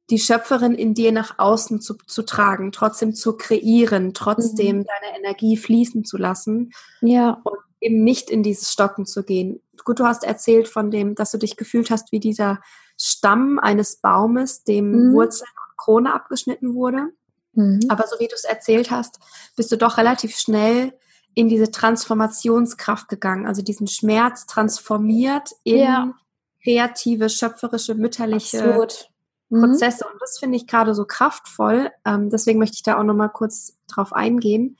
[0.09, 4.85] die Schöpferin in dir nach außen zu, zu tragen, trotzdem zu kreieren, trotzdem mhm.
[4.85, 6.71] deine Energie fließen zu lassen.
[7.01, 7.39] Ja.
[7.43, 9.62] Und eben nicht in dieses Stocken zu gehen.
[9.85, 12.59] Gut, du hast erzählt von dem, dass du dich gefühlt hast wie dieser
[12.97, 15.13] Stamm eines Baumes, dem mhm.
[15.13, 17.09] Wurzeln und Krone abgeschnitten wurde.
[17.53, 17.81] Mhm.
[17.88, 19.19] Aber so wie du es erzählt hast,
[19.55, 20.93] bist du doch relativ schnell
[21.33, 26.13] in diese Transformationskraft gegangen, also diesen Schmerz transformiert in ja.
[26.63, 29.09] kreative, schöpferische, mütterliche Absolut.
[29.49, 29.61] Mhm.
[29.61, 30.05] Prozesse.
[30.05, 31.91] Und das finde ich gerade so kraftvoll.
[32.05, 34.77] Ähm, deswegen möchte ich da auch nochmal kurz drauf eingehen,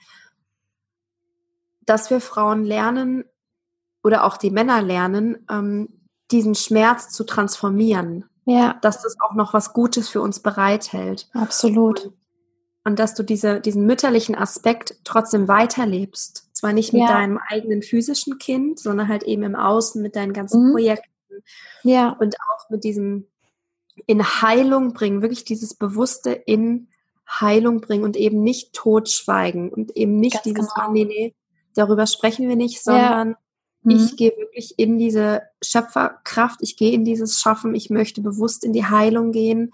[1.86, 3.24] dass wir Frauen lernen
[4.02, 8.24] oder auch die Männer lernen, ähm, diesen Schmerz zu transformieren.
[8.44, 8.78] Ja.
[8.82, 11.28] Dass das auch noch was Gutes für uns bereithält.
[11.32, 12.06] Absolut.
[12.06, 12.14] Und,
[12.84, 16.48] und dass du diese, diesen mütterlichen Aspekt trotzdem weiterlebst.
[16.52, 17.08] Zwar nicht mit ja.
[17.08, 20.72] deinem eigenen physischen Kind, sondern halt eben im Außen mit deinen ganzen mhm.
[20.72, 21.10] Projekten.
[21.82, 22.10] Ja.
[22.10, 23.26] Und auch mit diesem
[24.06, 26.88] in Heilung bringen, wirklich dieses Bewusste in
[27.28, 30.92] Heilung bringen und eben nicht totschweigen und eben nicht Ganz dieses, genau.
[30.92, 31.34] nee, nee,
[31.74, 33.36] darüber sprechen wir nicht, sondern ja.
[33.82, 33.90] Mhm.
[33.92, 38.72] Ich gehe wirklich in diese Schöpferkraft, ich gehe in dieses Schaffen, ich möchte bewusst in
[38.72, 39.72] die Heilung gehen,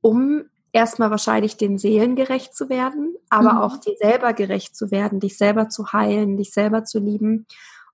[0.00, 3.58] um erstmal wahrscheinlich den Seelen gerecht zu werden, aber mhm.
[3.58, 7.46] auch dir selber gerecht zu werden, dich selber zu heilen, dich selber zu lieben.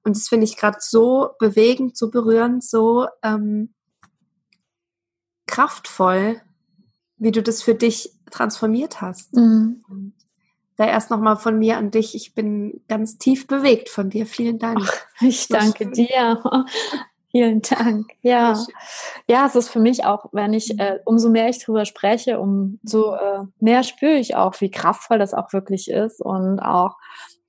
[0.04, 3.74] Und das finde ich gerade so bewegend, so berührend, so ähm,
[5.46, 6.40] kraftvoll,
[7.16, 9.34] wie du das für dich transformiert hast.
[9.34, 10.14] Mhm
[10.78, 12.14] da erst nochmal von mir an dich.
[12.14, 14.26] Ich bin ganz tief bewegt von dir.
[14.26, 14.78] Vielen Dank.
[14.80, 16.40] Ach, ich danke dir.
[17.30, 18.06] Vielen Dank.
[18.22, 18.58] Ja,
[19.28, 23.14] ja, es ist für mich auch, wenn ich, äh, umso mehr ich drüber spreche, umso
[23.14, 26.96] äh, mehr spüre ich auch, wie kraftvoll das auch wirklich ist und auch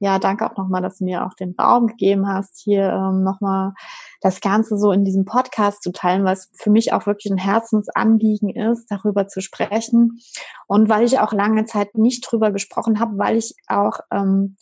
[0.02, 3.74] ja, danke auch nochmal, dass du mir auch den Raum gegeben hast, hier ähm, nochmal
[4.22, 8.50] das Ganze so in diesem Podcast zu teilen, was für mich auch wirklich ein Herzensanliegen
[8.50, 10.20] ist, darüber zu sprechen.
[10.68, 14.56] Und weil ich auch lange Zeit nicht drüber gesprochen habe, weil ich auch ähm,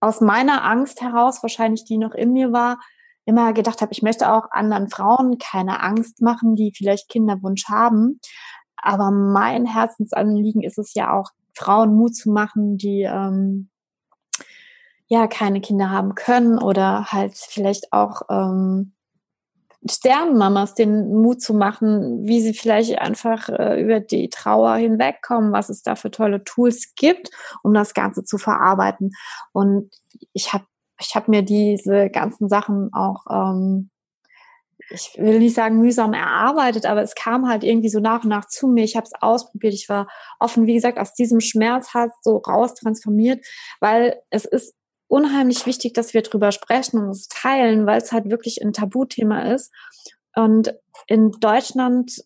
[0.00, 2.78] aus meiner Angst heraus, wahrscheinlich die noch in mir war,
[3.24, 8.20] immer gedacht habe, ich möchte auch anderen Frauen keine Angst machen, die vielleicht Kinderwunsch haben.
[8.76, 13.68] Aber mein Herzensanliegen ist es ja auch, Frauen Mut zu machen, die ähm,
[15.06, 18.94] ja keine Kinder haben können oder halt vielleicht auch ähm,
[19.88, 25.68] Sternenmamas den Mut zu machen, wie sie vielleicht einfach äh, über die Trauer hinwegkommen, was
[25.68, 27.30] es da für tolle Tools gibt,
[27.62, 29.12] um das Ganze zu verarbeiten.
[29.52, 29.90] Und
[30.32, 30.64] ich habe
[31.06, 33.90] ich hab mir diese ganzen Sachen auch, ähm,
[34.90, 38.46] ich will nicht sagen mühsam erarbeitet, aber es kam halt irgendwie so nach und nach
[38.46, 38.84] zu mir.
[38.84, 42.74] Ich habe es ausprobiert, ich war offen, wie gesagt, aus diesem Schmerz halt so raus
[42.74, 43.44] transformiert,
[43.80, 44.74] weil es ist
[45.08, 49.52] unheimlich wichtig, dass wir drüber sprechen und es teilen, weil es halt wirklich ein Tabuthema
[49.52, 49.70] ist.
[50.34, 50.74] Und
[51.06, 52.24] in Deutschland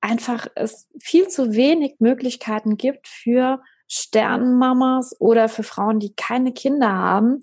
[0.00, 6.92] einfach es viel zu wenig Möglichkeiten gibt für Sternenmamas oder für Frauen, die keine Kinder
[6.92, 7.42] haben,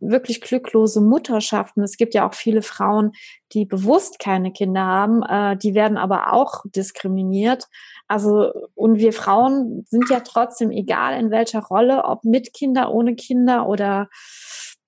[0.00, 1.82] wirklich glücklose Mutterschaften.
[1.82, 3.12] Es gibt ja auch viele Frauen,
[3.52, 7.68] die bewusst keine Kinder haben, äh, die werden aber auch diskriminiert.
[8.08, 13.14] Also, und wir Frauen sind ja trotzdem, egal in welcher Rolle, ob mit Kinder, ohne
[13.14, 14.08] Kinder oder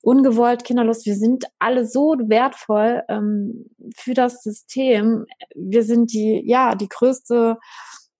[0.03, 3.67] ungewollt, kinderlos, wir sind alle so wertvoll ähm,
[3.97, 5.27] für das System.
[5.55, 7.59] Wir sind die, ja, die größte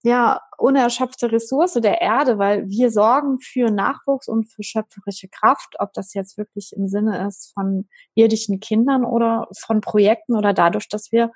[0.07, 5.93] ja, unerschöpfte Ressource der Erde, weil wir sorgen für Nachwuchs und für schöpferische Kraft, ob
[5.93, 11.11] das jetzt wirklich im Sinne ist von irdischen Kindern oder von Projekten oder dadurch, dass
[11.11, 11.31] wir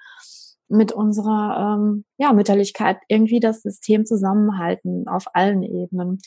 [0.69, 6.19] mit unserer ähm, ja, Mütterlichkeit irgendwie das System zusammenhalten auf allen Ebenen.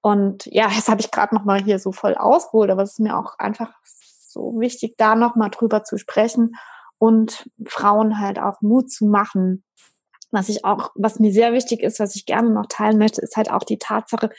[0.00, 3.00] Und ja, jetzt habe ich gerade noch mal hier so voll ausgeholt, aber es ist
[3.00, 6.54] mir auch einfach so wichtig, da noch mal drüber zu sprechen
[6.98, 9.64] und Frauen halt auch Mut zu machen,
[10.36, 13.36] was ich auch, was mir sehr wichtig ist, was ich gerne noch teilen möchte, ist
[13.36, 14.30] halt auch die Tatsache,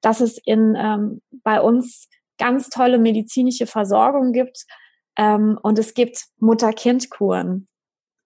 [0.00, 4.64] dass es in ähm, bei uns ganz tolle medizinische Versorgung gibt
[5.16, 7.68] ähm, und es gibt Mutter-Kind-Kuren.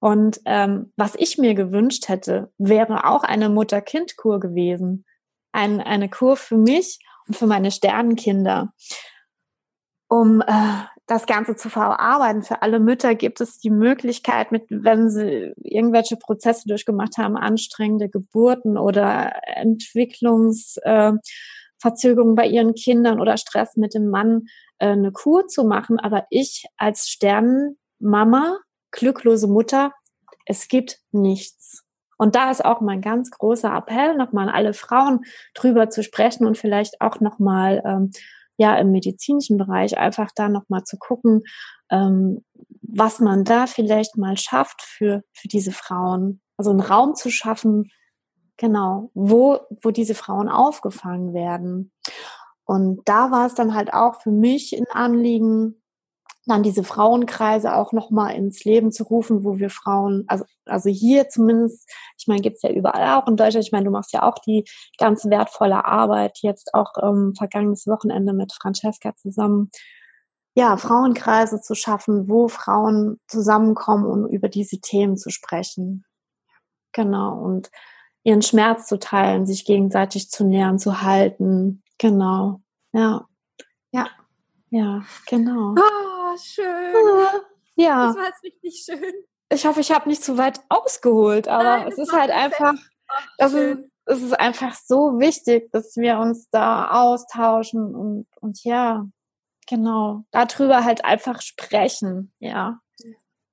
[0.01, 5.05] Und ähm, was ich mir gewünscht hätte, wäre auch eine Mutter-Kind-Kur gewesen.
[5.53, 8.73] ein, eine Kur für mich und für meine Sternenkinder.
[10.09, 12.43] Um äh, das Ganze zu verarbeiten.
[12.43, 18.11] Für alle Mütter gibt es die Möglichkeit, mit, wenn sie irgendwelche Prozesse durchgemacht haben, anstrengende
[18.11, 25.49] Geburten oder Entwicklungsverzögerungen äh, bei ihren Kindern oder Stress mit dem Mann, äh, eine Kur
[25.49, 25.99] zu machen.
[25.99, 28.59] Aber ich als Sternenmama,
[28.91, 29.95] glücklose Mutter,
[30.45, 31.85] es gibt nichts.
[32.19, 35.21] Und da ist auch mein ganz großer Appell, nochmal an alle Frauen
[35.55, 38.11] drüber zu sprechen und vielleicht auch nochmal ähm,
[38.59, 41.43] ja im medizinischen Bereich einfach da nochmal zu gucken,
[41.91, 42.45] ähm,
[42.83, 46.41] was man da vielleicht mal schafft für, für diese Frauen.
[46.57, 47.91] Also einen Raum zu schaffen,
[48.57, 51.93] genau, wo, wo diese Frauen aufgefangen werden.
[52.65, 55.81] Und da war es dann halt auch für mich ein Anliegen,
[56.49, 61.29] dann diese Frauenkreise auch nochmal ins Leben zu rufen, wo wir Frauen, also, also hier
[61.29, 64.39] zumindest, ich meine, gibt's ja überall auch in Deutschland, ich meine, du machst ja auch
[64.39, 64.65] die
[64.99, 69.71] ganz wertvolle Arbeit, jetzt auch ähm, vergangenes Wochenende mit Francesca zusammen,
[70.55, 76.05] ja, Frauenkreise zu schaffen, wo Frauen zusammenkommen, um über diese Themen zu sprechen.
[76.93, 77.71] Genau, und
[78.25, 81.83] ihren Schmerz zu teilen, sich gegenseitig zu nähern, zu halten.
[81.99, 83.27] Genau, ja.
[83.93, 84.09] Ja.
[84.71, 85.75] Ja, genau.
[85.79, 86.95] Oh schön.
[87.77, 88.09] Ja.
[88.09, 89.15] Das war jetzt richtig schön.
[89.51, 92.75] Ich hoffe, ich habe nicht zu weit ausgeholt, aber Nein, es ist halt einfach,
[93.39, 99.07] das ist, es ist einfach so wichtig, dass wir uns da austauschen und, und ja,
[99.67, 102.81] genau, darüber halt einfach sprechen, ja.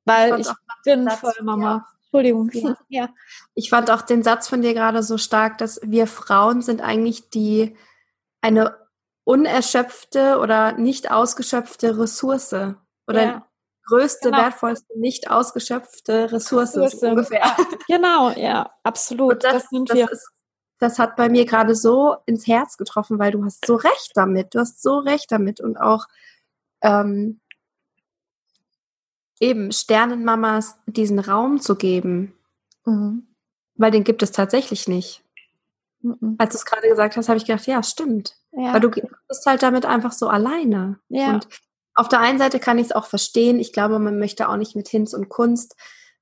[0.06, 1.72] Weil ich, ich bin Satz, voll Mama.
[1.72, 1.88] Ja.
[2.04, 2.50] Entschuldigung.
[2.54, 2.78] Ja.
[2.90, 3.10] ja.
[3.54, 7.30] Ich fand auch den Satz von dir gerade so stark, dass wir Frauen sind eigentlich
[7.30, 7.76] die
[8.42, 8.78] eine
[9.26, 12.54] unerschöpfte oder nicht ausgeschöpfte Ressource
[13.08, 13.48] oder ja.
[13.88, 14.44] größte, genau.
[14.44, 17.00] wertvollste, nicht ausgeschöpfte Ressource, Ressource.
[17.02, 17.44] So ungefähr.
[17.88, 19.44] Genau, ja, absolut.
[19.44, 20.12] das, das, sind das wir.
[20.12, 20.30] Ist,
[20.80, 24.54] das hat bei mir gerade so ins Herz getroffen, weil du hast so recht damit.
[24.54, 26.08] Du hast so recht damit und auch
[26.82, 27.40] ähm,
[29.40, 32.34] eben Sternenmamas diesen Raum zu geben.
[32.86, 33.28] Mhm.
[33.76, 35.24] Weil den gibt es tatsächlich nicht.
[36.02, 36.36] Mhm.
[36.38, 38.38] Als du es gerade gesagt hast, habe ich gedacht, ja, stimmt.
[38.56, 38.74] Ja.
[38.74, 41.00] Weil du bist halt damit einfach so alleine.
[41.10, 41.34] Ja.
[41.34, 41.48] Und
[41.94, 43.60] auf der einen Seite kann ich es auch verstehen.
[43.60, 45.76] Ich glaube, man möchte auch nicht mit Hinz und Kunst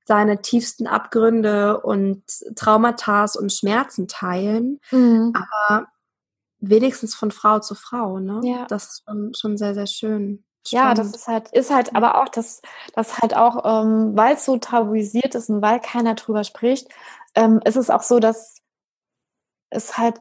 [0.06, 2.22] seine tiefsten Abgründe und
[2.56, 4.80] Traumata und Schmerzen teilen.
[4.90, 5.32] Mhm.
[5.34, 5.88] Aber
[6.58, 8.40] wenigstens von Frau zu Frau, ne?
[8.44, 8.66] Ja.
[8.66, 10.44] Das ist schon, schon sehr, sehr schön.
[10.66, 10.86] Spannend.
[10.88, 12.62] Ja, das ist halt, ist halt aber auch, das,
[12.94, 16.88] das halt auch, ähm, weil es so tabuisiert ist und weil keiner drüber spricht,
[17.34, 18.62] ähm, ist es auch so, dass
[19.70, 20.20] es halt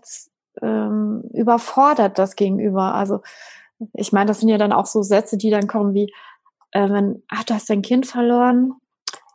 [0.62, 2.94] ähm, überfordert das Gegenüber.
[2.96, 3.22] Also
[3.94, 6.14] ich meine, das sind ja dann auch so Sätze, die dann kommen wie,
[6.72, 8.74] äh, wenn, ach, du hast dein Kind verloren.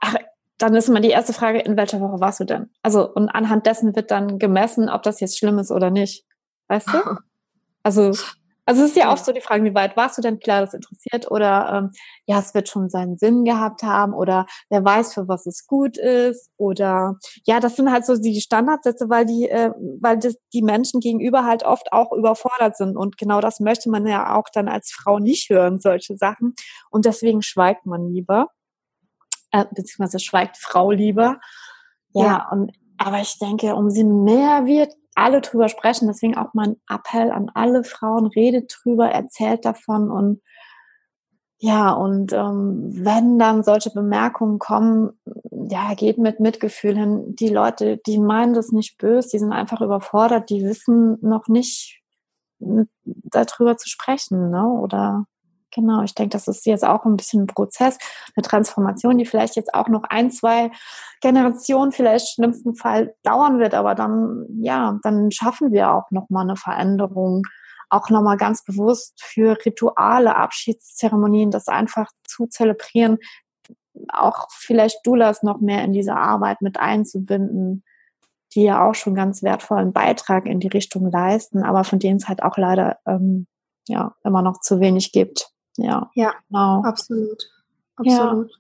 [0.00, 0.14] Ach,
[0.58, 2.70] dann ist immer die erste Frage, in welcher Woche warst du denn?
[2.82, 6.24] Also, und anhand dessen wird dann gemessen, ob das jetzt schlimm ist oder nicht.
[6.68, 6.98] Weißt du?
[7.84, 8.10] Also,
[8.68, 10.40] also es ist ja oft so die Frage, wie weit warst du denn?
[10.40, 11.30] Klar, das interessiert.
[11.30, 11.90] Oder ähm,
[12.26, 14.12] ja, es wird schon seinen Sinn gehabt haben.
[14.12, 16.50] Oder wer weiß, für was es gut ist.
[16.58, 19.70] Oder ja, das sind halt so die Standardsätze, weil die, äh,
[20.02, 22.98] weil das, die Menschen gegenüber halt oft auch überfordert sind.
[22.98, 26.54] Und genau das möchte man ja auch dann als Frau nicht hören, solche Sachen.
[26.90, 28.48] Und deswegen schweigt man lieber,
[29.50, 31.40] äh, beziehungsweise schweigt Frau lieber.
[32.12, 32.48] Ja, ja.
[32.52, 36.08] und aber ich denke, umso mehr wird alle drüber sprechen.
[36.08, 40.40] Deswegen auch mein Appell an alle Frauen, redet drüber, erzählt davon und
[41.60, 45.18] ja, und ähm, wenn dann solche Bemerkungen kommen,
[45.50, 47.34] ja, geht mit Mitgefühl hin.
[47.34, 52.00] Die Leute, die meinen das nicht böse, die sind einfach überfordert, die wissen noch nicht
[52.60, 54.68] darüber zu sprechen, ne?
[54.68, 55.26] Oder
[55.78, 57.98] Genau, ich denke, das ist jetzt auch ein bisschen ein Prozess,
[58.34, 60.72] eine Transformation, die vielleicht jetzt auch noch ein, zwei
[61.20, 66.56] Generationen vielleicht schlimmsten Fall dauern wird, aber dann, ja, dann schaffen wir auch nochmal eine
[66.56, 67.44] Veränderung,
[67.90, 73.18] auch nochmal ganz bewusst für Rituale, Abschiedszeremonien, das einfach zu zelebrieren,
[74.08, 77.84] auch vielleicht Doulas noch mehr in diese Arbeit mit einzubinden,
[78.52, 82.26] die ja auch schon ganz wertvollen Beitrag in die Richtung leisten, aber von denen es
[82.26, 83.46] halt auch leider ähm,
[83.86, 85.52] ja immer noch zu wenig gibt.
[85.78, 86.82] Ja, ja genau.
[86.82, 87.50] absolut.
[87.96, 88.50] Absolut.
[88.50, 88.56] Ja.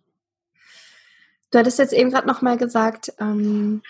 [1.50, 3.82] Du hattest jetzt eben gerade nochmal gesagt, ähm,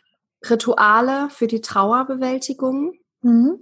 [0.49, 2.95] Rituale für die Trauerbewältigung.
[3.23, 3.61] Mhm.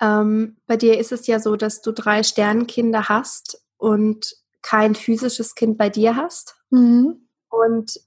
[0.00, 5.54] Ähm, bei dir ist es ja so, dass du drei Sternenkinder hast und kein physisches
[5.54, 6.56] Kind bei dir hast.
[6.70, 7.26] Mhm.
[7.48, 8.00] Und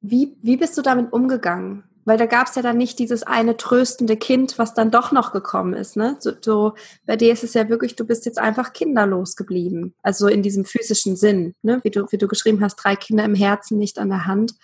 [0.00, 1.84] wie, wie bist du damit umgegangen?
[2.04, 5.32] Weil da gab es ja dann nicht dieses eine tröstende Kind, was dann doch noch
[5.32, 5.96] gekommen ist.
[5.96, 6.16] Ne?
[6.20, 6.74] So, so,
[7.06, 9.94] bei dir ist es ja wirklich, du bist jetzt einfach kinderlos geblieben.
[10.02, 11.80] Also in diesem physischen Sinn, ne?
[11.82, 14.54] wie, du, wie du geschrieben hast, drei Kinder im Herzen, nicht an der Hand.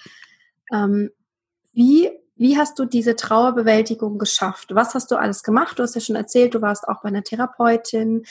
[0.73, 1.11] Ähm,
[1.73, 4.75] wie, wie hast du diese Trauerbewältigung geschafft?
[4.75, 5.79] Was hast du alles gemacht?
[5.79, 8.25] Du hast ja schon erzählt, du warst auch bei einer Therapeutin,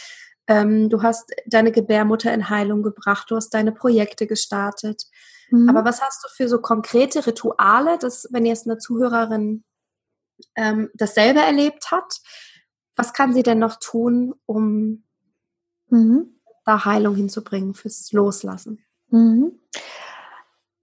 [0.48, 5.04] ähm, du hast deine Gebärmutter in Heilung gebracht, du hast deine Projekte gestartet.
[5.52, 5.70] Mhm.
[5.70, 9.64] Aber was hast du für so konkrete Rituale, dass wenn jetzt eine Zuhörerin
[10.56, 12.20] ähm, das selber erlebt hat,
[12.96, 15.04] was kann sie denn noch tun, um
[15.90, 16.40] mhm.
[16.66, 18.84] da Heilung hinzubringen fürs Loslassen?
[19.10, 19.60] Mhm.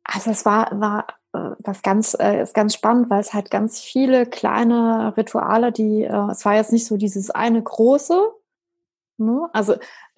[0.05, 3.81] Also es war, war äh, was ganz, äh, ist ganz spannend, weil es halt ganz
[3.81, 8.33] viele kleine Rituale, die, äh, es war jetzt nicht so dieses eine große,
[9.19, 9.49] ne?
[9.53, 9.75] also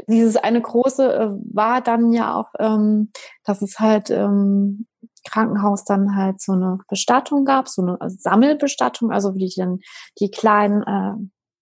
[0.08, 3.10] dieses eine große äh, war dann ja auch, ähm,
[3.44, 4.86] dass es halt ähm,
[5.28, 9.80] Krankenhaus dann halt so eine Bestattung gab, so eine Sammelbestattung, also wie die dann
[10.20, 11.14] die kleinen äh,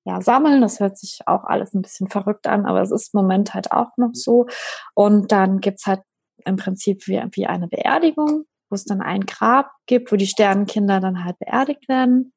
[0.07, 0.61] ja, sammeln.
[0.61, 3.72] Das hört sich auch alles ein bisschen verrückt an, aber es ist im Moment halt
[3.72, 4.47] auch noch so.
[4.95, 6.01] Und dann gibt's halt
[6.45, 11.01] im Prinzip wie, wie eine Beerdigung, wo es dann ein Grab gibt, wo die Sternenkinder
[11.01, 12.32] dann halt beerdigt werden.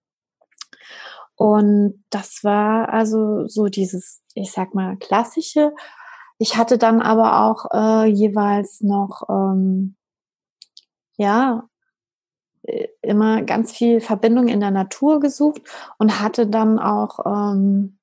[1.40, 5.74] Und das war also so dieses, ich sag mal, klassische.
[6.38, 9.96] Ich hatte dann aber auch äh, jeweils noch, ähm,
[11.18, 11.70] ja,
[12.64, 15.62] äh, immer ganz viel Verbindung in der Natur gesucht
[15.98, 18.00] und hatte dann auch ähm,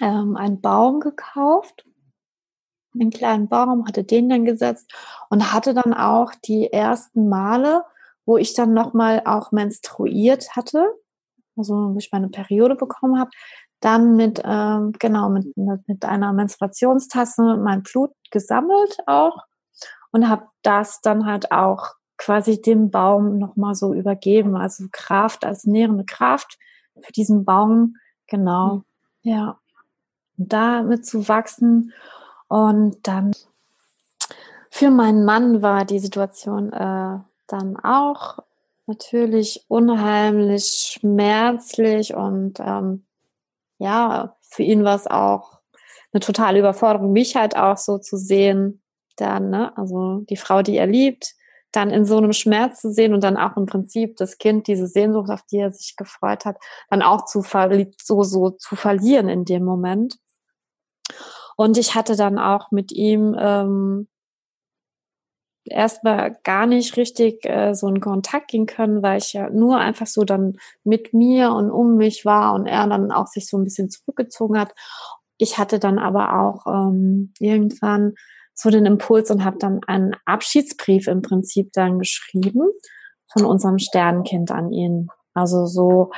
[0.00, 1.84] ähm, einen Baum gekauft
[2.94, 4.92] einen kleinen Baum, hatte den dann gesetzt
[5.28, 7.84] und hatte dann auch die ersten Male,
[8.24, 10.92] wo ich dann nochmal auch menstruiert hatte,
[11.60, 13.30] also ich meine Periode bekommen habe,
[13.80, 19.44] dann mit, ähm, genau, mit, mit einer Menstruationstasse mein Blut gesammelt auch
[20.12, 25.64] und habe das dann halt auch quasi dem Baum nochmal so übergeben, also Kraft als
[25.64, 26.58] nährende Kraft
[27.00, 27.96] für diesen Baum,
[28.26, 28.82] genau, mhm.
[29.22, 29.58] ja.
[30.36, 31.92] Und damit zu wachsen
[32.48, 33.32] und dann
[34.70, 38.38] für meinen Mann war die Situation äh, dann auch
[38.86, 43.06] natürlich unheimlich schmerzlich und ähm,
[43.78, 45.60] ja, für ihn war es auch
[46.12, 48.82] eine totale Überforderung, mich halt auch so zu sehen,
[49.16, 51.34] dann, ne, also die Frau, die er liebt,
[51.72, 54.86] dann in so einem Schmerz zu sehen und dann auch im Prinzip das Kind, diese
[54.86, 56.56] Sehnsucht, auf die er sich gefreut hat,
[56.88, 60.16] dann auch zu so, so zu verlieren in dem Moment.
[61.56, 64.08] Und ich hatte dann auch mit ihm ähm,
[65.64, 70.06] erstmal gar nicht richtig äh, so in Kontakt gehen können, weil ich ja nur einfach
[70.06, 73.64] so dann mit mir und um mich war und er dann auch sich so ein
[73.64, 74.74] bisschen zurückgezogen hat.
[75.38, 78.14] Ich hatte dann aber auch ähm, irgendwann
[78.54, 82.68] so den Impuls und habe dann einen Abschiedsbrief im Prinzip dann geschrieben
[83.32, 85.08] von unserem Sternenkind an ihn.
[85.34, 86.10] Also so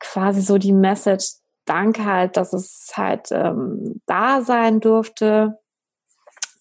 [0.00, 1.34] quasi so die Message,
[1.64, 5.58] danke halt, dass es halt ähm, da sein durfte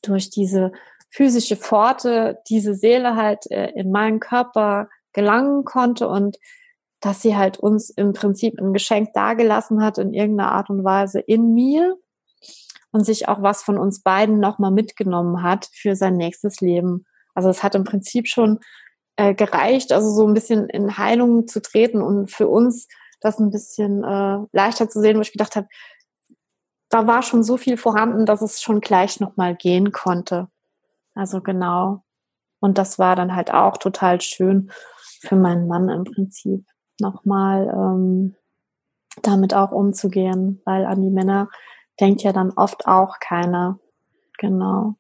[0.02, 0.72] durch diese
[1.14, 6.38] physische Pforte, diese Seele halt äh, in meinen Körper gelangen konnte und
[7.02, 11.20] dass sie halt uns im Prinzip ein Geschenk dagelassen hat in irgendeiner Art und Weise
[11.20, 11.96] in mir
[12.92, 17.06] und sich auch was von uns beiden nochmal mitgenommen hat für sein nächstes Leben.
[17.36, 18.60] Also es hat im Prinzip schon
[19.16, 22.88] äh, gereicht, also so ein bisschen in Heilung zu treten und für uns
[23.22, 25.68] das ein bisschen äh, leichter zu sehen, wo ich gedacht habe,
[26.90, 30.48] da war schon so viel vorhanden, dass es schon gleich nochmal gehen konnte.
[31.16, 32.04] Also genau.
[32.60, 34.72] Und das war dann halt auch total schön
[35.20, 36.66] für meinen Mann im Prinzip
[37.00, 38.36] nochmal ähm,
[39.22, 41.50] damit auch umzugehen, weil an die Männer
[42.00, 43.80] denkt ja dann oft auch keiner.
[44.38, 44.96] Genau.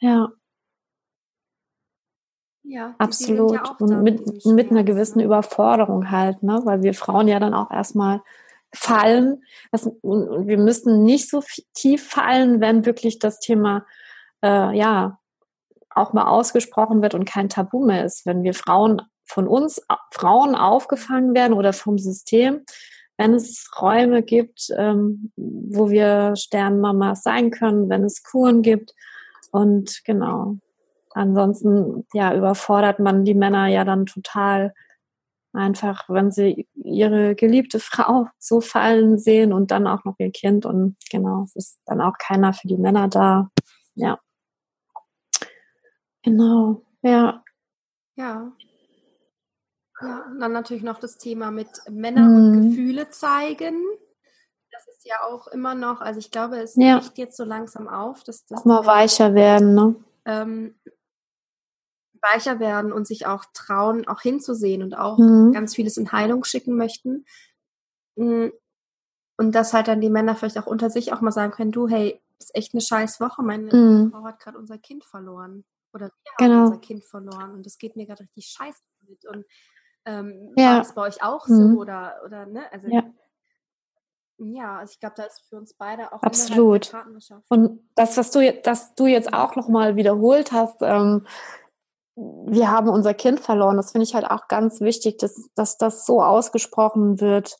[0.00, 0.28] Ja.
[2.62, 3.52] Ja, Absolut.
[3.52, 6.60] Ja und mit, mit einer gewissen Überforderung halt, ne?
[6.64, 8.20] weil wir Frauen ja dann auch erstmal
[8.74, 9.42] fallen.
[9.72, 11.42] Das, und wir müssen nicht so
[11.72, 13.86] tief fallen, wenn wirklich das Thema
[14.42, 15.18] äh, ja
[15.98, 18.26] auch mal ausgesprochen wird und kein Tabu mehr ist.
[18.26, 22.64] Wenn wir Frauen von uns Frauen aufgefangen werden oder vom System,
[23.16, 28.94] wenn es Räume gibt, ähm, wo wir Sternmamas sein können, wenn es Kuren gibt
[29.50, 30.56] und genau,
[31.18, 34.72] Ansonsten, ja, überfordert man die Männer ja dann total
[35.52, 40.64] einfach, wenn sie ihre geliebte Frau so fallen sehen und dann auch noch ihr Kind
[40.64, 43.50] und genau, es ist dann auch keiner für die Männer da.
[43.96, 44.20] Ja.
[46.22, 47.42] Genau, ja.
[48.16, 48.52] Ja.
[50.00, 52.36] Ja, und dann natürlich noch das Thema mit Männer mhm.
[52.36, 53.82] und Gefühle zeigen.
[54.70, 57.00] Das ist ja auch immer noch, also ich glaube, es ja.
[57.14, 59.96] jetzt so langsam auf, dass das mal weicher werden, ne?
[60.24, 60.74] Ähm,
[62.20, 65.52] weicher werden und sich auch trauen, auch hinzusehen und auch mhm.
[65.52, 67.24] ganz vieles in Heilung schicken möchten.
[68.16, 68.48] Mm,
[69.36, 71.88] und dass halt dann die Männer vielleicht auch unter sich auch mal sagen können, du,
[71.88, 74.10] hey, ist echt eine scheiß Woche, meine mhm.
[74.10, 75.64] Frau hat gerade unser Kind verloren.
[75.92, 76.54] Oder wir genau.
[76.54, 79.24] haben unser Kind verloren und das geht mir gerade richtig scheiße mit.
[79.26, 79.44] Und
[80.04, 80.76] Ähm, ja.
[80.76, 81.72] War es bei euch auch mhm.
[81.72, 82.72] so oder, oder ne?
[82.72, 83.02] Also, ja.
[84.40, 86.92] Ja, also ich glaube, da ist für uns beide auch absolut.
[87.48, 91.26] Und das, was du, das du jetzt auch noch mal wiederholt hast, ähm,
[92.14, 93.76] wir haben unser Kind verloren.
[93.76, 97.58] Das finde ich halt auch ganz wichtig, dass, dass das so ausgesprochen wird.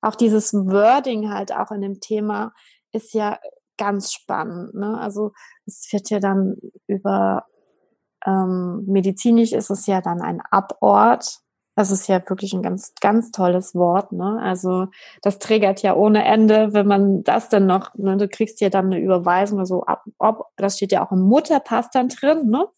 [0.00, 2.52] Auch dieses Wording halt auch in dem Thema
[2.92, 3.40] ist ja
[3.76, 4.74] ganz spannend.
[4.74, 4.96] Ne?
[4.98, 5.32] Also
[5.66, 6.56] es wird ja dann
[6.86, 7.44] über
[8.26, 11.38] ähm, medizinisch ist es ja dann ein Abort.
[11.76, 14.12] Das ist ja wirklich ein ganz, ganz tolles Wort.
[14.12, 14.38] Ne?
[14.40, 14.86] Also
[15.22, 18.86] das triggert ja ohne Ende, wenn man das dann noch, ne, du kriegst ja dann
[18.86, 22.68] eine Überweisung oder so ab, ob, das steht ja auch im Mutterpass dann drin, ne?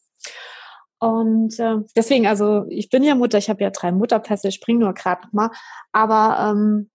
[0.98, 4.80] Und äh, deswegen, also ich bin ja Mutter, ich habe ja drei Mutterpässe, ich springe
[4.80, 5.50] nur gerade mal,
[5.92, 6.90] aber ähm,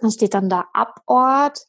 [0.00, 1.64] dann steht dann da Abort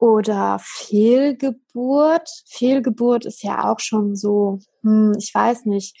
[0.00, 2.28] oder Fehlgeburt.
[2.46, 5.96] Fehlgeburt ist ja auch schon so, hm, ich weiß nicht.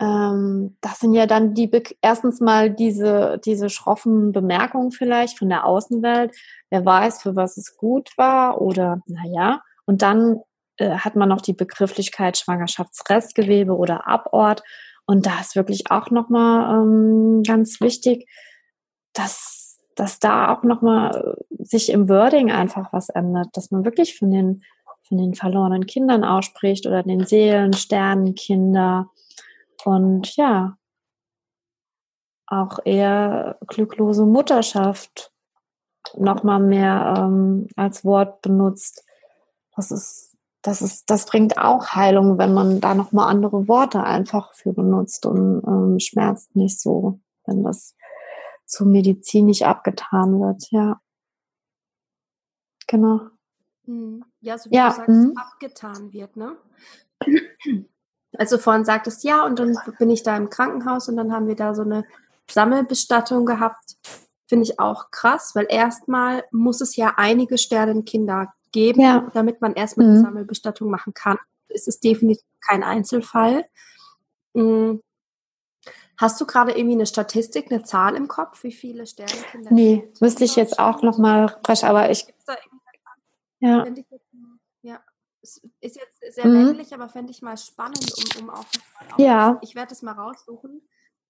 [0.00, 1.70] Ähm, das sind ja dann die
[2.02, 6.36] erstens mal diese diese schroffen Bemerkungen vielleicht von der Außenwelt.
[6.68, 9.62] Wer weiß, für was es gut war oder naja.
[9.86, 10.40] Und dann
[10.78, 14.62] äh, hat man noch die Begrifflichkeit Schwangerschaftsrestgewebe oder Abort.
[15.06, 18.28] Und da ist wirklich auch nochmal ähm, ganz wichtig,
[19.12, 19.56] dass
[19.96, 21.35] dass da auch nochmal
[21.68, 24.62] sich im Wording einfach was ändert, dass man wirklich von den,
[25.02, 29.10] von den verlorenen Kindern ausspricht oder den Seelen, Sternenkinder
[29.84, 30.76] und ja,
[32.46, 35.32] auch eher glücklose Mutterschaft
[36.16, 39.04] nochmal mehr ähm, als Wort benutzt.
[39.74, 44.54] Das ist, das ist, das bringt auch Heilung, wenn man da nochmal andere Worte einfach
[44.54, 47.96] für benutzt und ähm, schmerzt nicht so, wenn das
[48.64, 51.00] so medizinisch abgetan wird, ja.
[52.86, 53.20] Genau.
[53.86, 54.24] Hm.
[54.40, 54.90] Ja, so wie ja.
[54.90, 55.34] du sagst, mhm.
[55.36, 56.56] abgetan wird, ne?
[58.38, 61.56] Also vorhin sagtest, ja, und dann bin ich da im Krankenhaus und dann haben wir
[61.56, 62.04] da so eine
[62.50, 63.96] Sammelbestattung gehabt.
[64.46, 69.30] Finde ich auch krass, weil erstmal muss es ja einige Sternenkinder geben, ja.
[69.32, 70.12] damit man erstmal mhm.
[70.12, 71.38] eine Sammelbestattung machen kann.
[71.68, 73.64] Es ist definitiv kein Einzelfall.
[74.54, 75.00] Hm.
[76.18, 79.70] Hast du gerade irgendwie eine Statistik, eine Zahl im Kopf, wie viele Sternenkinder?
[79.70, 82.26] Nee, müsste ich jetzt auch noch mal rasch, aber ich.
[83.60, 83.86] Ja.
[83.86, 84.04] Ich,
[84.82, 85.00] ja.
[85.42, 86.64] Es ist jetzt sehr mhm.
[86.64, 88.64] männlich, aber fände ich mal spannend, um, um auch,
[89.12, 89.58] auch Ja.
[89.62, 90.82] Ich werde es mal raussuchen,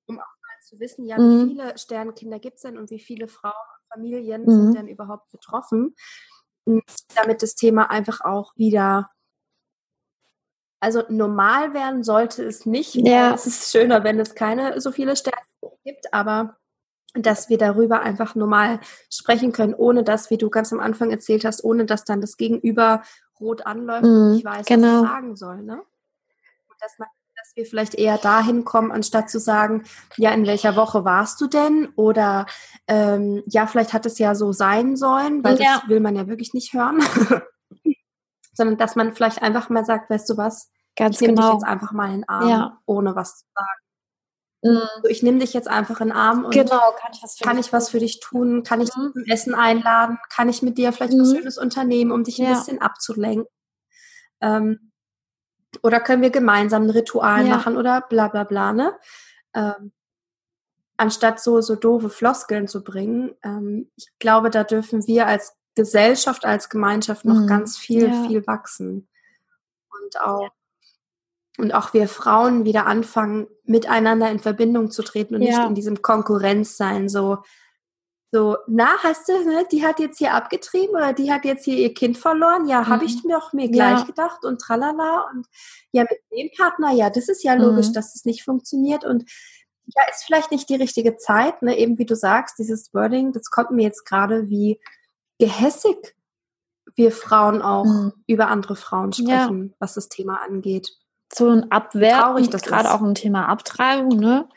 [0.07, 1.45] um auch mal zu wissen, ja, mhm.
[1.45, 4.51] wie viele Sternenkinder gibt es denn und wie viele Frauen und Familien mhm.
[4.51, 5.95] sind denn überhaupt betroffen,
[7.14, 9.11] damit das Thema einfach auch wieder
[10.81, 12.95] also normal werden sollte es nicht.
[12.95, 13.35] Ja.
[13.35, 15.43] Es ist schöner, wenn es keine so viele Sterne
[15.85, 16.57] gibt, aber
[17.23, 21.45] dass wir darüber einfach normal sprechen können, ohne dass, wie du ganz am Anfang erzählt
[21.45, 23.03] hast, ohne dass dann das Gegenüber
[23.41, 24.89] rot anläuft mm, und mhm, nicht weiß, genau.
[24.89, 25.62] was es sagen soll.
[25.62, 25.75] Ne?
[25.75, 29.85] Und dass, man, dass wir vielleicht eher dahin kommen, anstatt zu sagen,
[30.17, 31.89] ja, in welcher Woche warst du denn?
[31.97, 32.47] Oder
[32.89, 35.81] ähm, ja, vielleicht hat es ja so sein sollen, weil ja.
[35.81, 37.03] das will man ja wirklich nicht hören.
[38.57, 41.49] sondern dass man vielleicht einfach mal sagt, weißt du was, Ganz ich nehme genau.
[41.49, 42.79] dich jetzt einfach mal in den Arm, ja.
[42.87, 43.86] ohne was zu sagen.
[44.71, 44.89] Mhm.
[44.97, 47.45] Also ich nehme dich jetzt einfach in den Arm und genau, kann ich was für,
[47.45, 48.62] kann dich, ich was für dich tun?
[48.62, 49.12] Kann ich mhm.
[49.12, 50.19] zum Essen einladen?
[50.31, 51.21] Kann ich mit dir vielleicht mhm.
[51.21, 52.55] was Schönes unternehmen, um dich ein ja.
[52.55, 53.47] bisschen abzulenken?
[54.41, 54.93] Ähm,
[55.83, 57.57] oder können wir gemeinsam ein Ritual ja.
[57.57, 58.97] machen oder bla bla bla, ne?
[59.55, 59.93] Ähm,
[60.97, 63.35] anstatt so, so doofe Floskeln zu bringen.
[63.43, 67.47] Ähm, ich glaube, da dürfen wir als Gesellschaft, als Gemeinschaft noch mhm.
[67.47, 68.25] ganz viel, ja.
[68.27, 69.09] viel wachsen.
[69.89, 70.49] Und auch,
[71.59, 75.59] und auch wir Frauen wieder anfangen, miteinander in Verbindung zu treten und ja.
[75.59, 77.39] nicht in diesem Konkurrenzsein, so,
[78.33, 81.77] so, na, hast du, ne, die hat jetzt hier abgetrieben oder die hat jetzt hier
[81.77, 82.67] ihr Kind verloren?
[82.67, 82.87] Ja, mhm.
[82.89, 84.05] habe ich mir auch mir gleich ja.
[84.05, 85.47] gedacht und tralala und
[85.93, 87.93] ja, mit dem Partner, ja, das ist ja logisch, mhm.
[87.95, 89.25] dass es nicht funktioniert und
[89.87, 93.51] ja, ist vielleicht nicht die richtige Zeit, ne, eben wie du sagst, dieses Wording, das
[93.51, 94.81] kommt mir jetzt gerade wie
[95.39, 96.17] gehässig
[96.97, 98.13] wir Frauen auch mhm.
[98.27, 99.75] über andere Frauen sprechen, ja.
[99.79, 100.97] was das Thema angeht.
[101.33, 104.49] So ein Abwehr, Traurig, das gerade auch ein Thema Abtreibung, ne?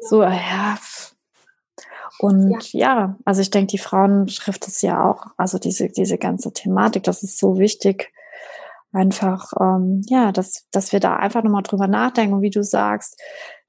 [0.00, 0.78] So, ja.
[2.18, 2.94] Und ja.
[2.94, 7.02] ja, also ich denke, die Frauen trifft es ja auch, also diese, diese ganze Thematik,
[7.02, 8.12] das ist so wichtig,
[8.92, 13.20] einfach, ähm, ja, dass, dass wir da einfach nochmal drüber nachdenken, wie du sagst,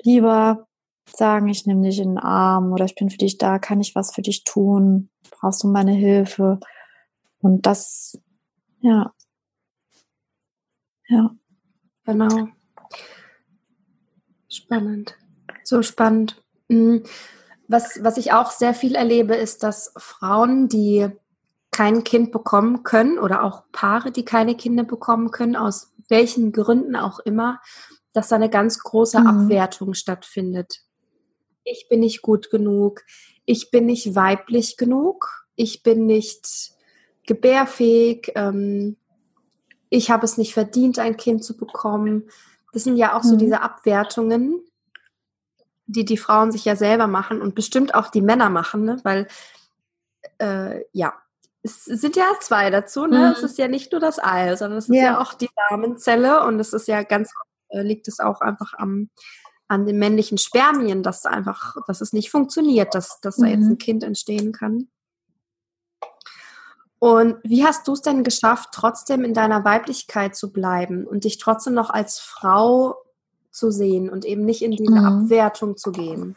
[0.04, 0.68] lieber
[1.10, 3.96] sagen, ich nehme dich in den Arm oder ich bin für dich da, kann ich
[3.96, 6.60] was für dich tun, brauchst du meine Hilfe?
[7.40, 8.20] Und das,
[8.80, 9.12] ja.
[11.08, 11.32] Ja.
[12.06, 12.48] Genau.
[14.50, 15.18] Spannend.
[15.64, 16.44] So spannend.
[16.68, 17.04] Mhm.
[17.68, 21.10] Was, was ich auch sehr viel erlebe, ist, dass Frauen, die
[21.72, 26.96] kein Kind bekommen können oder auch Paare, die keine Kinder bekommen können, aus welchen Gründen
[26.96, 27.60] auch immer,
[28.14, 29.28] dass da eine ganz große mhm.
[29.28, 30.86] Abwertung stattfindet
[31.66, 33.04] ich bin nicht gut genug,
[33.46, 36.72] ich bin nicht weiblich genug, ich bin nicht
[37.26, 38.98] gebärfähig, ähm,
[39.96, 42.30] ich habe es nicht verdient, ein Kind zu bekommen.
[42.74, 43.40] Das sind ja auch so mhm.
[43.40, 44.62] diese Abwertungen,
[45.88, 49.00] die die Frauen sich ja selber machen und bestimmt auch die Männer machen, ne?
[49.04, 49.28] weil
[50.40, 51.14] äh, ja,
[51.64, 53.18] es sind ja zwei dazu, ne?
[53.18, 53.34] Mhm.
[53.34, 56.46] Es ist ja nicht nur das Ei, sondern es ist ja, ja auch die Samenzelle
[56.46, 57.32] und es ist ja ganz
[57.70, 59.10] äh, liegt es auch einfach am
[59.68, 63.70] an den männlichen Spermien, dass einfach, dass es nicht funktioniert, dass, dass da jetzt ein
[63.70, 63.78] mhm.
[63.80, 64.90] Kind entstehen kann.
[67.00, 71.38] Und wie hast du es denn geschafft, trotzdem in deiner Weiblichkeit zu bleiben und dich
[71.38, 72.96] trotzdem noch als Frau
[73.52, 75.06] zu sehen und eben nicht in diese mhm.
[75.06, 76.36] Abwertung zu gehen?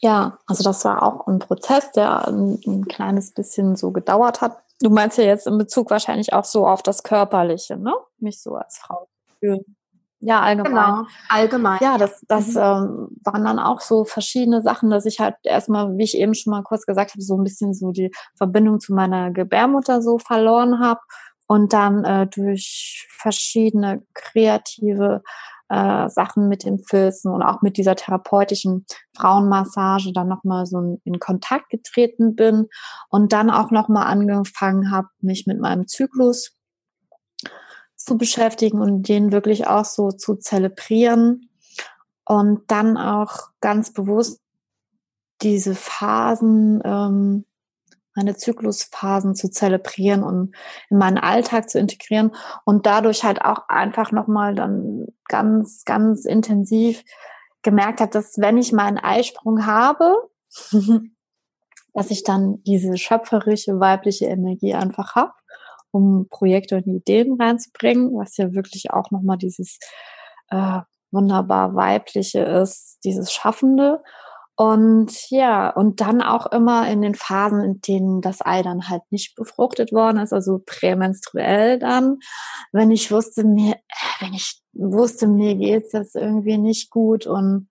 [0.00, 4.58] Ja, also das war auch ein Prozess, der ein, ein, kleines bisschen so gedauert hat.
[4.80, 7.94] Du meinst ja jetzt in Bezug wahrscheinlich auch so auf das Körperliche, ne?
[8.18, 9.08] Mich so als Frau
[9.40, 9.76] fühlen.
[10.20, 10.72] Ja, allgemein.
[10.72, 11.78] Genau, allgemein.
[11.80, 12.56] Ja, das, das mhm.
[12.56, 16.50] ähm, waren dann auch so verschiedene Sachen, dass ich halt erstmal, wie ich eben schon
[16.50, 20.80] mal kurz gesagt habe, so ein bisschen so die Verbindung zu meiner Gebärmutter so verloren
[20.80, 21.00] habe
[21.46, 25.22] und dann äh, durch verschiedene kreative
[25.68, 31.18] äh, Sachen mit den Filzen und auch mit dieser therapeutischen Frauenmassage dann nochmal so in
[31.20, 32.66] Kontakt getreten bin
[33.08, 36.57] und dann auch nochmal angefangen habe, mich mit meinem Zyklus
[38.08, 41.50] zu beschäftigen und den wirklich auch so zu zelebrieren.
[42.24, 44.40] Und dann auch ganz bewusst
[45.42, 47.44] diese Phasen, ähm,
[48.14, 50.54] meine Zyklusphasen zu zelebrieren und
[50.90, 52.32] in meinen Alltag zu integrieren
[52.64, 57.04] und dadurch halt auch einfach nochmal dann ganz, ganz intensiv
[57.62, 60.28] gemerkt habe, dass wenn ich meinen Eisprung habe,
[61.94, 65.32] dass ich dann diese schöpferische weibliche Energie einfach habe
[65.90, 69.78] um Projekte und Ideen reinzubringen, was ja wirklich auch nochmal dieses
[70.50, 70.80] äh,
[71.10, 74.02] wunderbar weibliche ist, dieses Schaffende.
[74.56, 79.02] Und ja, und dann auch immer in den Phasen, in denen das Ei dann halt
[79.10, 82.18] nicht befruchtet worden ist, also prämenstruell dann,
[82.72, 83.76] wenn ich wusste, mir,
[84.18, 87.68] wenn ich wusste, mir geht's jetzt irgendwie nicht gut und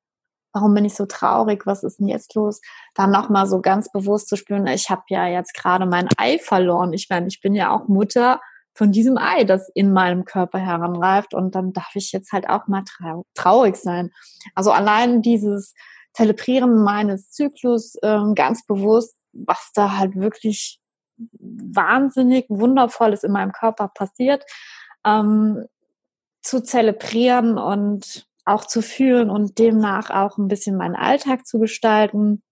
[0.57, 2.61] warum bin ich so traurig, was ist denn jetzt los?
[2.95, 6.93] Dann nochmal so ganz bewusst zu spüren, ich habe ja jetzt gerade mein Ei verloren.
[6.93, 8.41] Ich meine, ich bin ja auch Mutter
[8.73, 12.67] von diesem Ei, das in meinem Körper heranreift und dann darf ich jetzt halt auch
[12.67, 12.83] mal
[13.35, 14.09] traurig sein.
[14.55, 15.75] Also allein dieses
[16.13, 20.79] Zelebrieren meines Zyklus äh, ganz bewusst, was da halt wirklich
[21.39, 24.43] wahnsinnig wundervolles in meinem Körper passiert,
[25.05, 25.65] ähm,
[26.41, 32.43] zu zelebrieren und auch zu fühlen und demnach auch ein bisschen meinen Alltag zu gestalten,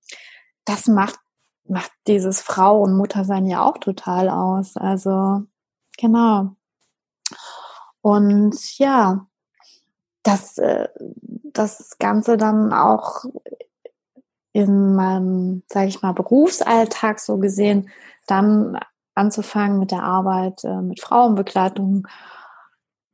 [0.65, 1.19] das macht,
[1.67, 4.77] macht dieses Frau und Muttersein ja auch total aus.
[4.77, 5.43] Also,
[5.97, 6.55] genau.
[8.01, 9.27] Und ja,
[10.23, 10.89] das, äh,
[11.43, 13.25] das Ganze dann auch
[14.53, 17.89] in meinem, sage ich mal, Berufsalltag so gesehen,
[18.25, 18.79] dann
[19.13, 22.07] anzufangen mit der Arbeit äh, mit Frauenbegleitung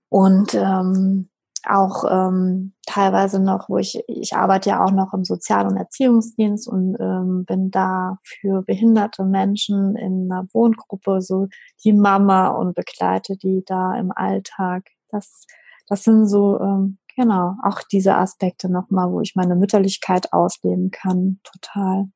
[0.09, 1.30] und ähm,
[1.68, 6.68] auch ähm, teilweise noch, wo ich, ich arbeite ja auch noch im Sozial- und Erziehungsdienst
[6.68, 11.47] und ähm, bin da für behinderte Menschen in einer Wohngruppe so
[11.84, 14.89] die Mama und begleite die da im Alltag.
[15.09, 15.45] Das,
[15.88, 21.39] das sind so, ähm, genau, auch diese Aspekte nochmal, wo ich meine Mütterlichkeit ausleben kann.
[21.43, 22.07] Total.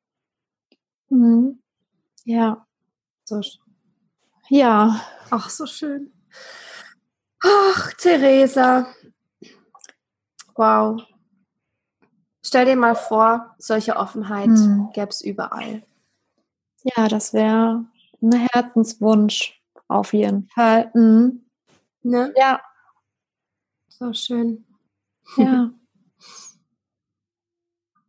[1.10, 1.60] Mhm.
[2.24, 2.66] Ja.
[3.24, 3.42] So.
[4.50, 5.02] Ja.
[5.30, 6.12] Ach, so schön.
[7.44, 8.88] Ach, Theresa,
[10.56, 11.04] Wow.
[12.44, 14.90] Stell dir mal vor, solche Offenheit hm.
[14.94, 15.84] gäbe es überall.
[16.84, 17.86] Ja, das wäre
[18.22, 20.92] ein Herzenswunsch auf jeden Fall.
[20.94, 21.46] Mhm.
[22.04, 22.34] Ne?
[22.38, 22.62] Ja.
[23.90, 24.66] So schön.
[25.38, 25.72] Ja.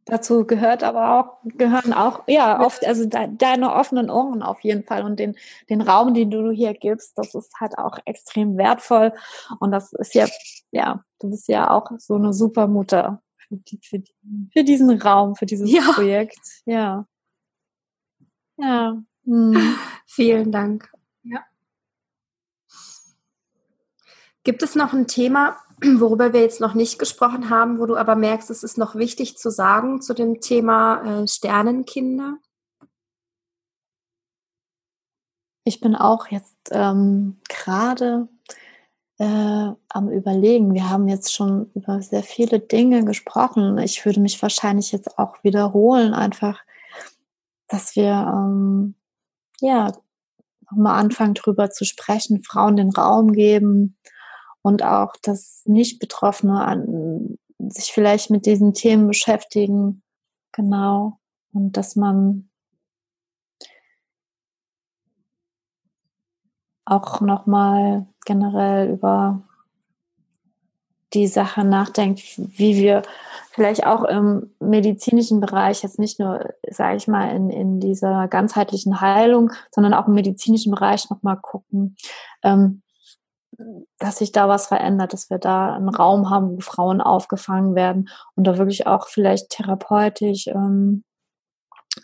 [0.08, 4.84] Dazu gehört aber auch, gehören auch, ja, oft, also de, deine offenen Ohren auf jeden
[4.84, 5.34] Fall und den,
[5.68, 9.12] den Raum, den du hier gibst, das ist halt auch extrem wertvoll.
[9.58, 10.28] Und das ist ja,
[10.70, 14.14] ja, du bist ja auch so eine super Mutter für, die, für, die,
[14.52, 15.92] für diesen Raum, für dieses ja.
[15.92, 16.38] Projekt.
[16.66, 17.06] Ja.
[18.58, 19.02] Ja.
[19.24, 19.76] Hm.
[20.06, 20.88] Vielen Dank.
[21.24, 21.44] Ja.
[24.46, 28.14] Gibt es noch ein Thema, worüber wir jetzt noch nicht gesprochen haben, wo du aber
[28.14, 32.38] merkst, es ist noch wichtig zu sagen zu dem Thema äh, Sternenkinder?
[35.64, 38.28] Ich bin auch jetzt ähm, gerade
[39.18, 40.74] äh, am Überlegen.
[40.74, 43.78] Wir haben jetzt schon über sehr viele Dinge gesprochen.
[43.78, 46.60] Ich würde mich wahrscheinlich jetzt auch wiederholen, einfach,
[47.66, 48.94] dass wir ähm,
[49.60, 49.90] ja
[50.70, 53.96] nochmal anfangen, drüber zu sprechen, Frauen den Raum geben,
[54.66, 60.02] und auch, dass Nicht-Betroffene an, sich vielleicht mit diesen Themen beschäftigen
[60.50, 61.20] genau.
[61.52, 62.48] Und dass man
[66.84, 69.40] auch nochmal generell über
[71.14, 73.02] die Sache nachdenkt, wie wir
[73.52, 79.00] vielleicht auch im medizinischen Bereich jetzt nicht nur, sage ich mal, in, in dieser ganzheitlichen
[79.00, 81.94] Heilung, sondern auch im medizinischen Bereich nochmal gucken,
[82.42, 82.82] ähm,
[83.98, 88.08] dass sich da was verändert, dass wir da einen Raum haben, wo Frauen aufgefangen werden
[88.34, 91.04] und da wirklich auch vielleicht therapeutisch ähm,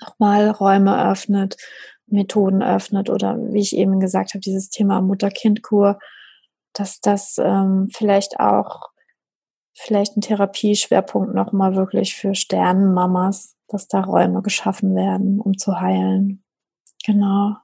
[0.01, 1.57] nochmal Räume öffnet,
[2.07, 5.99] Methoden öffnet oder wie ich eben gesagt habe, dieses Thema Mutter-Kind-Kur,
[6.73, 8.91] dass das ähm, vielleicht auch
[9.75, 16.45] vielleicht ein Therapieschwerpunkt nochmal wirklich für Sternenmamas, dass da Räume geschaffen werden, um zu heilen.
[17.05, 17.57] Genau.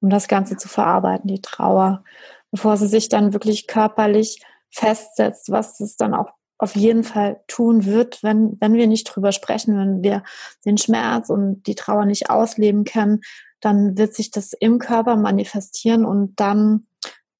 [0.00, 2.04] Um das Ganze zu verarbeiten, die Trauer,
[2.50, 7.86] bevor sie sich dann wirklich körperlich festsetzt, was es dann auch auf jeden Fall tun
[7.86, 10.22] wird, wenn, wenn wir nicht drüber sprechen, wenn wir
[10.66, 13.22] den Schmerz und die Trauer nicht ausleben können,
[13.60, 16.86] dann wird sich das im Körper manifestieren und dann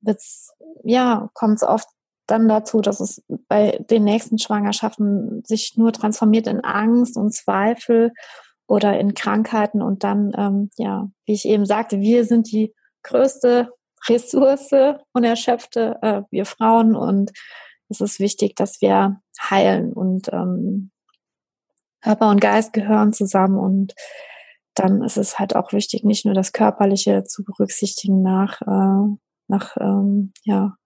[0.00, 0.54] wird's,
[0.84, 1.88] ja, kommt es oft
[2.26, 8.12] dann dazu, dass es bei den nächsten Schwangerschaften sich nur transformiert in Angst und Zweifel
[8.66, 13.70] oder in Krankheiten und dann, ähm, ja, wie ich eben sagte, wir sind die größte
[14.08, 14.70] Ressource,
[15.12, 17.32] unerschöpfte, äh, wir Frauen und
[17.88, 20.90] es ist wichtig, dass wir heilen und ähm,
[22.02, 23.94] Körper und Geist gehören zusammen und
[24.74, 29.16] dann ist es halt auch wichtig, nicht nur das Körperliche zu berücksichtigen nach, äh,
[29.48, 30.76] nach ähm, ja,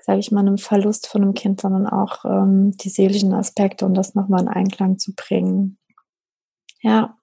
[0.00, 3.94] sage ich mal, einem Verlust von einem Kind, sondern auch ähm, die seelischen Aspekte und
[3.94, 5.78] das nochmal in Einklang zu bringen.
[6.80, 7.16] Ja.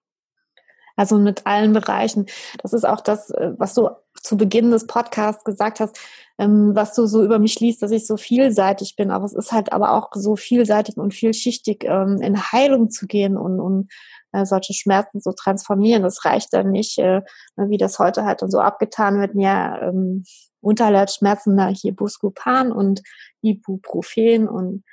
[0.95, 2.25] Also mit allen Bereichen.
[2.61, 3.89] Das ist auch das, äh, was du
[4.21, 5.97] zu Beginn des Podcasts gesagt hast,
[6.37, 9.11] ähm, was du so über mich liest, dass ich so vielseitig bin.
[9.11, 13.37] Aber es ist halt aber auch so vielseitig und vielschichtig, ähm, in Heilung zu gehen
[13.37, 13.91] und, und
[14.31, 16.03] äh, solche Schmerzen zu transformieren.
[16.03, 17.21] Das reicht dann nicht, äh,
[17.57, 20.23] wie das heute halt dann so abgetan wird, ja, ähm,
[20.61, 23.01] Unterleibsschmerzen, da hier Buscopan und
[23.41, 24.83] Ibuprofen und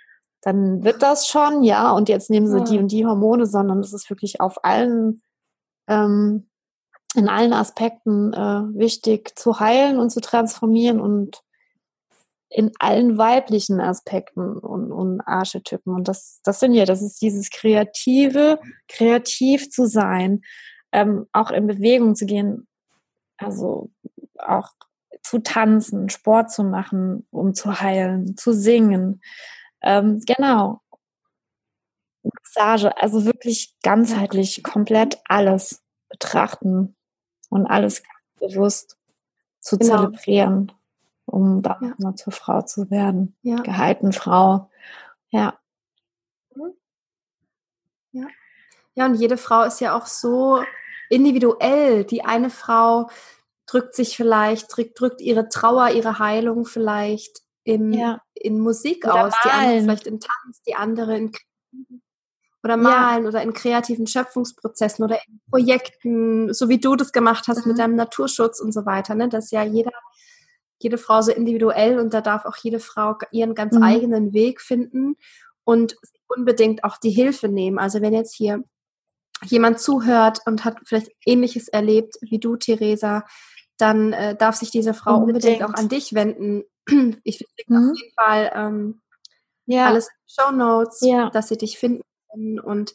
[0.40, 2.64] dann wird das schon, ja, und jetzt nehmen sie ja.
[2.64, 5.22] die und die Hormone, sondern es ist wirklich auf allen
[5.88, 6.47] ähm,
[7.14, 11.42] in allen Aspekten äh, wichtig zu heilen und zu transformieren und
[12.50, 15.94] in allen weiblichen Aspekten und, und Archetypen.
[15.94, 20.42] Und das, das sind ja, das ist dieses Kreative, kreativ zu sein,
[20.92, 22.66] ähm, auch in Bewegung zu gehen,
[23.36, 23.90] also
[24.38, 24.70] auch
[25.22, 29.20] zu tanzen, Sport zu machen, um zu heilen, zu singen.
[29.82, 30.80] Ähm, genau.
[32.22, 36.96] Massage, also wirklich ganzheitlich, komplett alles betrachten
[37.48, 38.02] und alles
[38.38, 38.96] bewusst
[39.60, 39.96] zu genau.
[39.96, 40.72] zelebrieren,
[41.26, 41.94] um da ja.
[41.98, 43.36] mal zur Frau zu werden.
[43.42, 43.56] Ja.
[43.56, 44.70] Gehalten Frau.
[45.30, 45.58] Ja.
[46.54, 46.74] Mhm.
[48.12, 48.26] Ja.
[48.94, 50.62] Ja, und jede Frau ist ja auch so
[51.08, 52.04] individuell.
[52.04, 53.10] Die eine Frau
[53.66, 58.20] drückt sich vielleicht, drückt, drückt ihre Trauer, ihre Heilung vielleicht in, ja.
[58.34, 59.44] in Musik oder aus, malen.
[59.44, 61.32] die andere vielleicht in Tanz, die andere in
[62.62, 63.28] oder malen ja.
[63.28, 67.72] oder in kreativen Schöpfungsprozessen oder in Projekten, so wie du das gemacht hast mhm.
[67.72, 69.14] mit deinem Naturschutz und so weiter.
[69.14, 69.28] Ne?
[69.28, 69.92] Das ist ja jeder,
[70.78, 73.82] jede Frau so individuell und da darf auch jede Frau ihren ganz mhm.
[73.82, 75.16] eigenen Weg finden
[75.64, 75.96] und
[76.26, 77.78] unbedingt auch die Hilfe nehmen.
[77.78, 78.64] Also wenn jetzt hier
[79.44, 83.24] jemand zuhört und hat vielleicht Ähnliches erlebt wie du, Theresa,
[83.76, 85.44] dann äh, darf sich diese Frau unbedingt.
[85.44, 86.64] unbedingt, auch an dich wenden.
[87.22, 87.90] Ich finde mhm.
[87.90, 89.02] auf jeden Fall ähm,
[89.66, 89.86] ja.
[89.86, 91.28] alles Show Notes, ja.
[91.30, 92.94] dass sie dich finden können und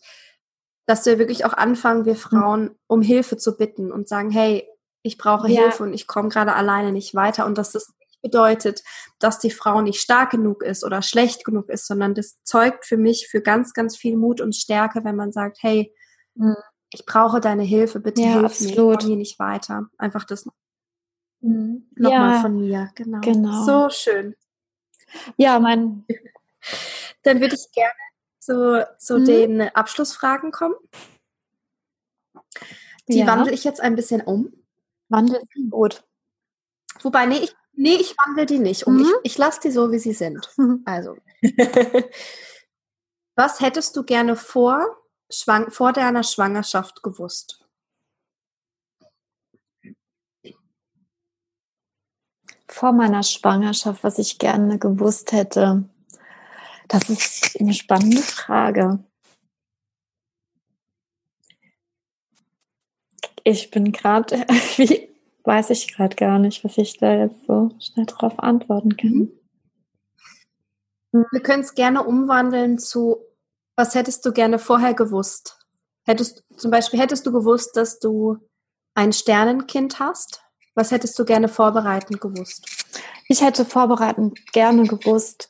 [0.86, 2.18] dass wir wirklich auch anfangen, wir mhm.
[2.18, 4.68] Frauen um Hilfe zu bitten und sagen, hey,
[5.02, 5.62] ich brauche ja.
[5.62, 8.84] Hilfe und ich komme gerade alleine nicht weiter und dass das nicht bedeutet,
[9.20, 12.98] dass die Frau nicht stark genug ist oder schlecht genug ist, sondern das zeugt für
[12.98, 15.94] mich für ganz, ganz viel Mut und Stärke, wenn man sagt, hey,
[16.36, 16.56] mhm.
[16.94, 18.70] ich brauche deine Hilfe, bitte ja, hilf absolut.
[18.70, 19.88] mir, ich komme hier nicht weiter.
[19.98, 20.46] Einfach das
[21.42, 21.90] mhm.
[21.96, 23.20] nochmal ja, von mir, genau.
[23.20, 23.66] genau.
[23.66, 24.36] So schön.
[25.38, 26.06] Ja, mein.
[27.24, 27.94] Dann würde ich gerne
[28.46, 29.26] zu, zu mhm.
[29.26, 30.76] den Abschlussfragen kommen.
[33.08, 33.28] Die ja.
[33.28, 34.54] wandle ich jetzt ein bisschen um.
[35.10, 36.04] Wandel gut.
[37.02, 38.98] Wobei, nee, ich, nee, ich wandle die nicht um.
[38.98, 39.02] Mhm.
[39.02, 40.50] Ich, ich lasse die so, wie sie sind.
[40.58, 40.82] Mhm.
[40.86, 41.18] Also.
[43.36, 44.98] Was hättest du gerne vor,
[45.30, 47.66] schwang, vor deiner Schwangerschaft gewusst?
[52.68, 55.88] Vor meiner Schwangerschaft, was ich gerne gewusst hätte.
[56.94, 59.04] Das ist eine spannende Frage.
[63.44, 64.46] Ich bin gerade,
[64.78, 65.10] wie
[65.44, 69.32] weiß ich gerade gar nicht, was ich da jetzt so schnell drauf antworten kann.
[71.12, 71.26] Mhm.
[71.32, 73.18] Wir können es gerne umwandeln zu,
[73.76, 75.58] Was hättest du gerne vorher gewusst?
[76.06, 78.38] Hättest zum Beispiel hättest du gewusst, dass du
[78.94, 80.44] ein Sternenkind hast?
[80.76, 82.68] Was hättest du gerne vorbereitend gewusst?
[83.28, 85.50] Ich hätte vorbereitend gerne gewusst,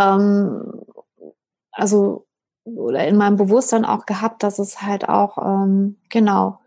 [0.00, 0.82] ähm,
[1.72, 2.26] also
[2.64, 6.60] oder in meinem Bewusstsein auch gehabt, dass es halt auch ähm, genau,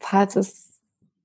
[0.00, 0.80] falls es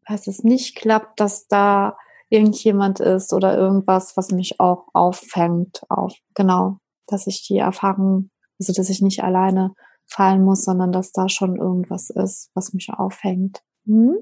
[0.06, 1.98] falls es nicht klappt, dass da
[2.30, 6.78] irgendjemand ist oder irgendwas, was mich auch auffängt, auf genau,
[7.08, 9.74] dass ich die Erfahrung, also dass ich nicht alleine
[10.08, 13.62] fallen muss, sondern dass da schon irgendwas ist, was mich aufhängt.
[13.86, 14.18] Hm?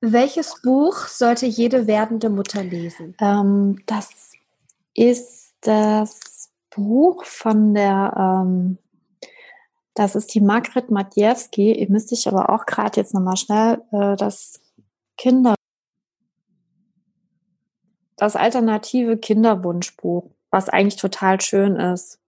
[0.00, 3.14] Welches Buch sollte jede werdende Mutter lesen?
[3.20, 4.32] Ähm, das
[4.94, 8.78] ist das Buch von der, ähm,
[9.94, 11.72] das ist die Margret Matjewski.
[11.72, 14.62] Ihr müsst ich aber auch gerade jetzt nochmal schnell äh, das
[15.18, 15.54] Kinder,
[18.16, 22.18] das alternative Kinderwunschbuch, was eigentlich total schön ist.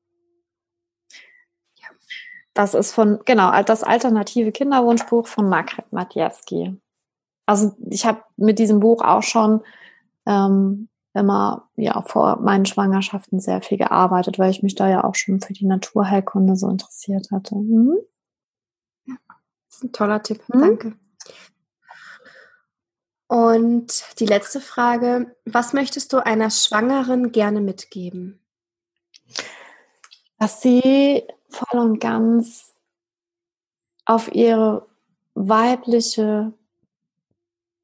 [2.53, 6.79] Das ist von, genau, das alternative Kinderwunschbuch von Margret Matjewski
[7.53, 9.61] also ich habe mit diesem Buch auch schon
[10.27, 15.15] ähm, immer ja vor meinen Schwangerschaften sehr viel gearbeitet, weil ich mich da ja auch
[15.15, 17.57] schon für die Naturheilkunde so interessiert hatte.
[17.57, 17.99] Mhm.
[19.05, 19.17] Ja,
[19.93, 20.61] toller Tipp, mhm.
[20.61, 20.97] danke.
[23.27, 28.41] Und die letzte Frage, was möchtest du einer Schwangeren gerne mitgeben?
[30.39, 32.75] Dass sie voll und ganz
[34.05, 34.87] auf ihre
[35.35, 36.53] weibliche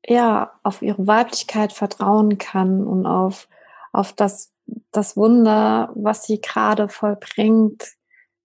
[0.09, 3.48] ja, auf ihre Weiblichkeit vertrauen kann und auf,
[3.92, 4.54] auf das,
[4.90, 7.92] das Wunder, was sie gerade vollbringt,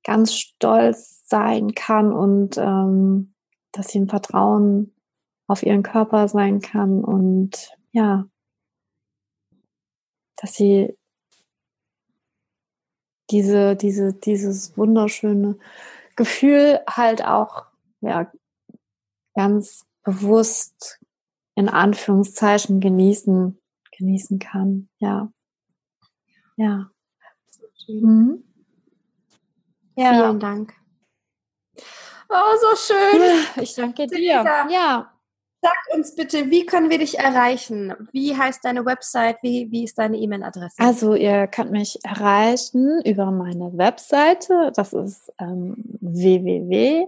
[0.03, 3.33] ganz stolz sein kann und ähm,
[3.71, 4.93] dass sie im Vertrauen
[5.47, 8.25] auf ihren Körper sein kann und ja,
[10.35, 10.97] dass sie
[13.31, 15.57] diese, diese, dieses wunderschöne
[16.17, 17.67] Gefühl halt auch
[18.01, 18.29] ja,
[19.33, 20.99] ganz bewusst
[21.55, 23.59] in Anführungszeichen genießen,
[23.97, 24.89] genießen kann.
[24.99, 25.31] Ja.
[26.55, 26.89] Ja.
[27.87, 28.43] Mhm.
[29.95, 30.13] ja.
[30.13, 30.73] Vielen Dank.
[32.29, 33.45] Oh, so schön.
[33.61, 34.43] Ich danke dir.
[34.69, 35.09] Ja.
[35.61, 37.93] Sag uns bitte, wie können wir dich erreichen?
[38.11, 39.37] Wie heißt deine Website?
[39.43, 40.75] Wie, wie ist deine E-Mail-Adresse?
[40.77, 44.73] Also ihr könnt mich erreichen über meine Webseite.
[44.75, 47.07] Das ist ähm, www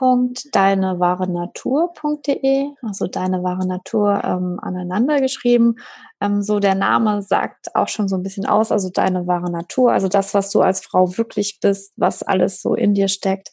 [0.00, 5.76] www.deinewahrenatur.de, also deine wahre Natur ähm, aneinander geschrieben.
[6.20, 9.92] Ähm, so der Name sagt auch schon so ein bisschen aus, also deine wahre Natur,
[9.92, 13.50] also das, was du als Frau wirklich bist, was alles so in dir steckt,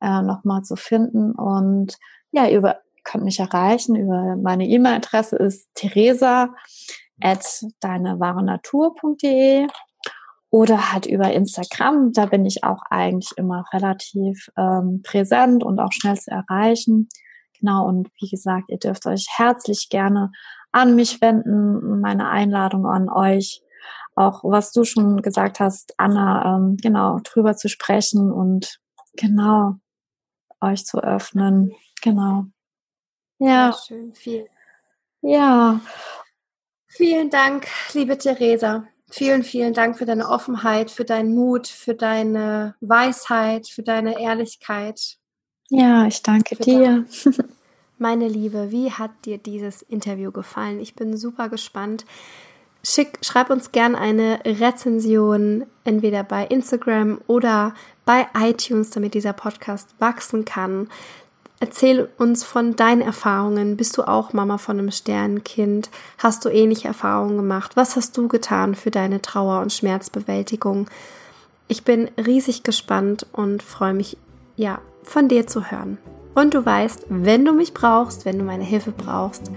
[0.00, 1.32] äh, nochmal zu finden.
[1.32, 1.98] Und
[2.32, 6.54] ja, ihr könnt mich erreichen über meine E-Mail-Adresse ist theresa
[7.20, 9.66] at deinewahrenatur.de
[10.54, 12.12] oder halt über Instagram.
[12.12, 17.08] Da bin ich auch eigentlich immer relativ ähm, präsent und auch schnell zu erreichen.
[17.58, 20.30] Genau, und wie gesagt, ihr dürft euch herzlich gerne
[20.70, 22.00] an mich wenden.
[22.00, 23.62] Meine Einladung an euch,
[24.14, 28.78] auch was du schon gesagt hast, Anna, ähm, genau, drüber zu sprechen und
[29.14, 29.74] genau
[30.60, 31.72] euch zu öffnen.
[32.00, 32.44] Genau.
[33.40, 33.72] Ja.
[33.72, 34.48] Sehr schön, viel.
[35.20, 35.80] Ja.
[36.86, 38.84] Vielen Dank, liebe Theresa.
[39.16, 45.18] Vielen, vielen Dank für deine Offenheit, für deinen Mut, für deine Weisheit, für deine Ehrlichkeit.
[45.70, 47.04] Ja, ich danke dir.
[47.98, 50.80] Meine Liebe, wie hat dir dieses Interview gefallen?
[50.80, 52.04] Ich bin super gespannt.
[52.82, 57.72] Schick, schreib uns gern eine Rezension, entweder bei Instagram oder
[58.04, 60.88] bei iTunes, damit dieser Podcast wachsen kann.
[61.64, 63.78] Erzähl uns von deinen Erfahrungen.
[63.78, 65.88] Bist du auch Mama von einem Sternenkind?
[66.18, 67.74] Hast du ähnliche Erfahrungen gemacht?
[67.74, 70.90] Was hast du getan für deine Trauer- und Schmerzbewältigung?
[71.66, 74.18] Ich bin riesig gespannt und freue mich,
[74.56, 75.96] ja, von dir zu hören.
[76.34, 79.50] Und du weißt, wenn du mich brauchst, wenn du meine Hilfe brauchst,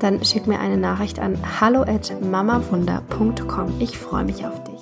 [0.00, 3.80] dann schick mir eine Nachricht an hallo at mamawunder.com.
[3.80, 4.73] Ich freue mich auf dich.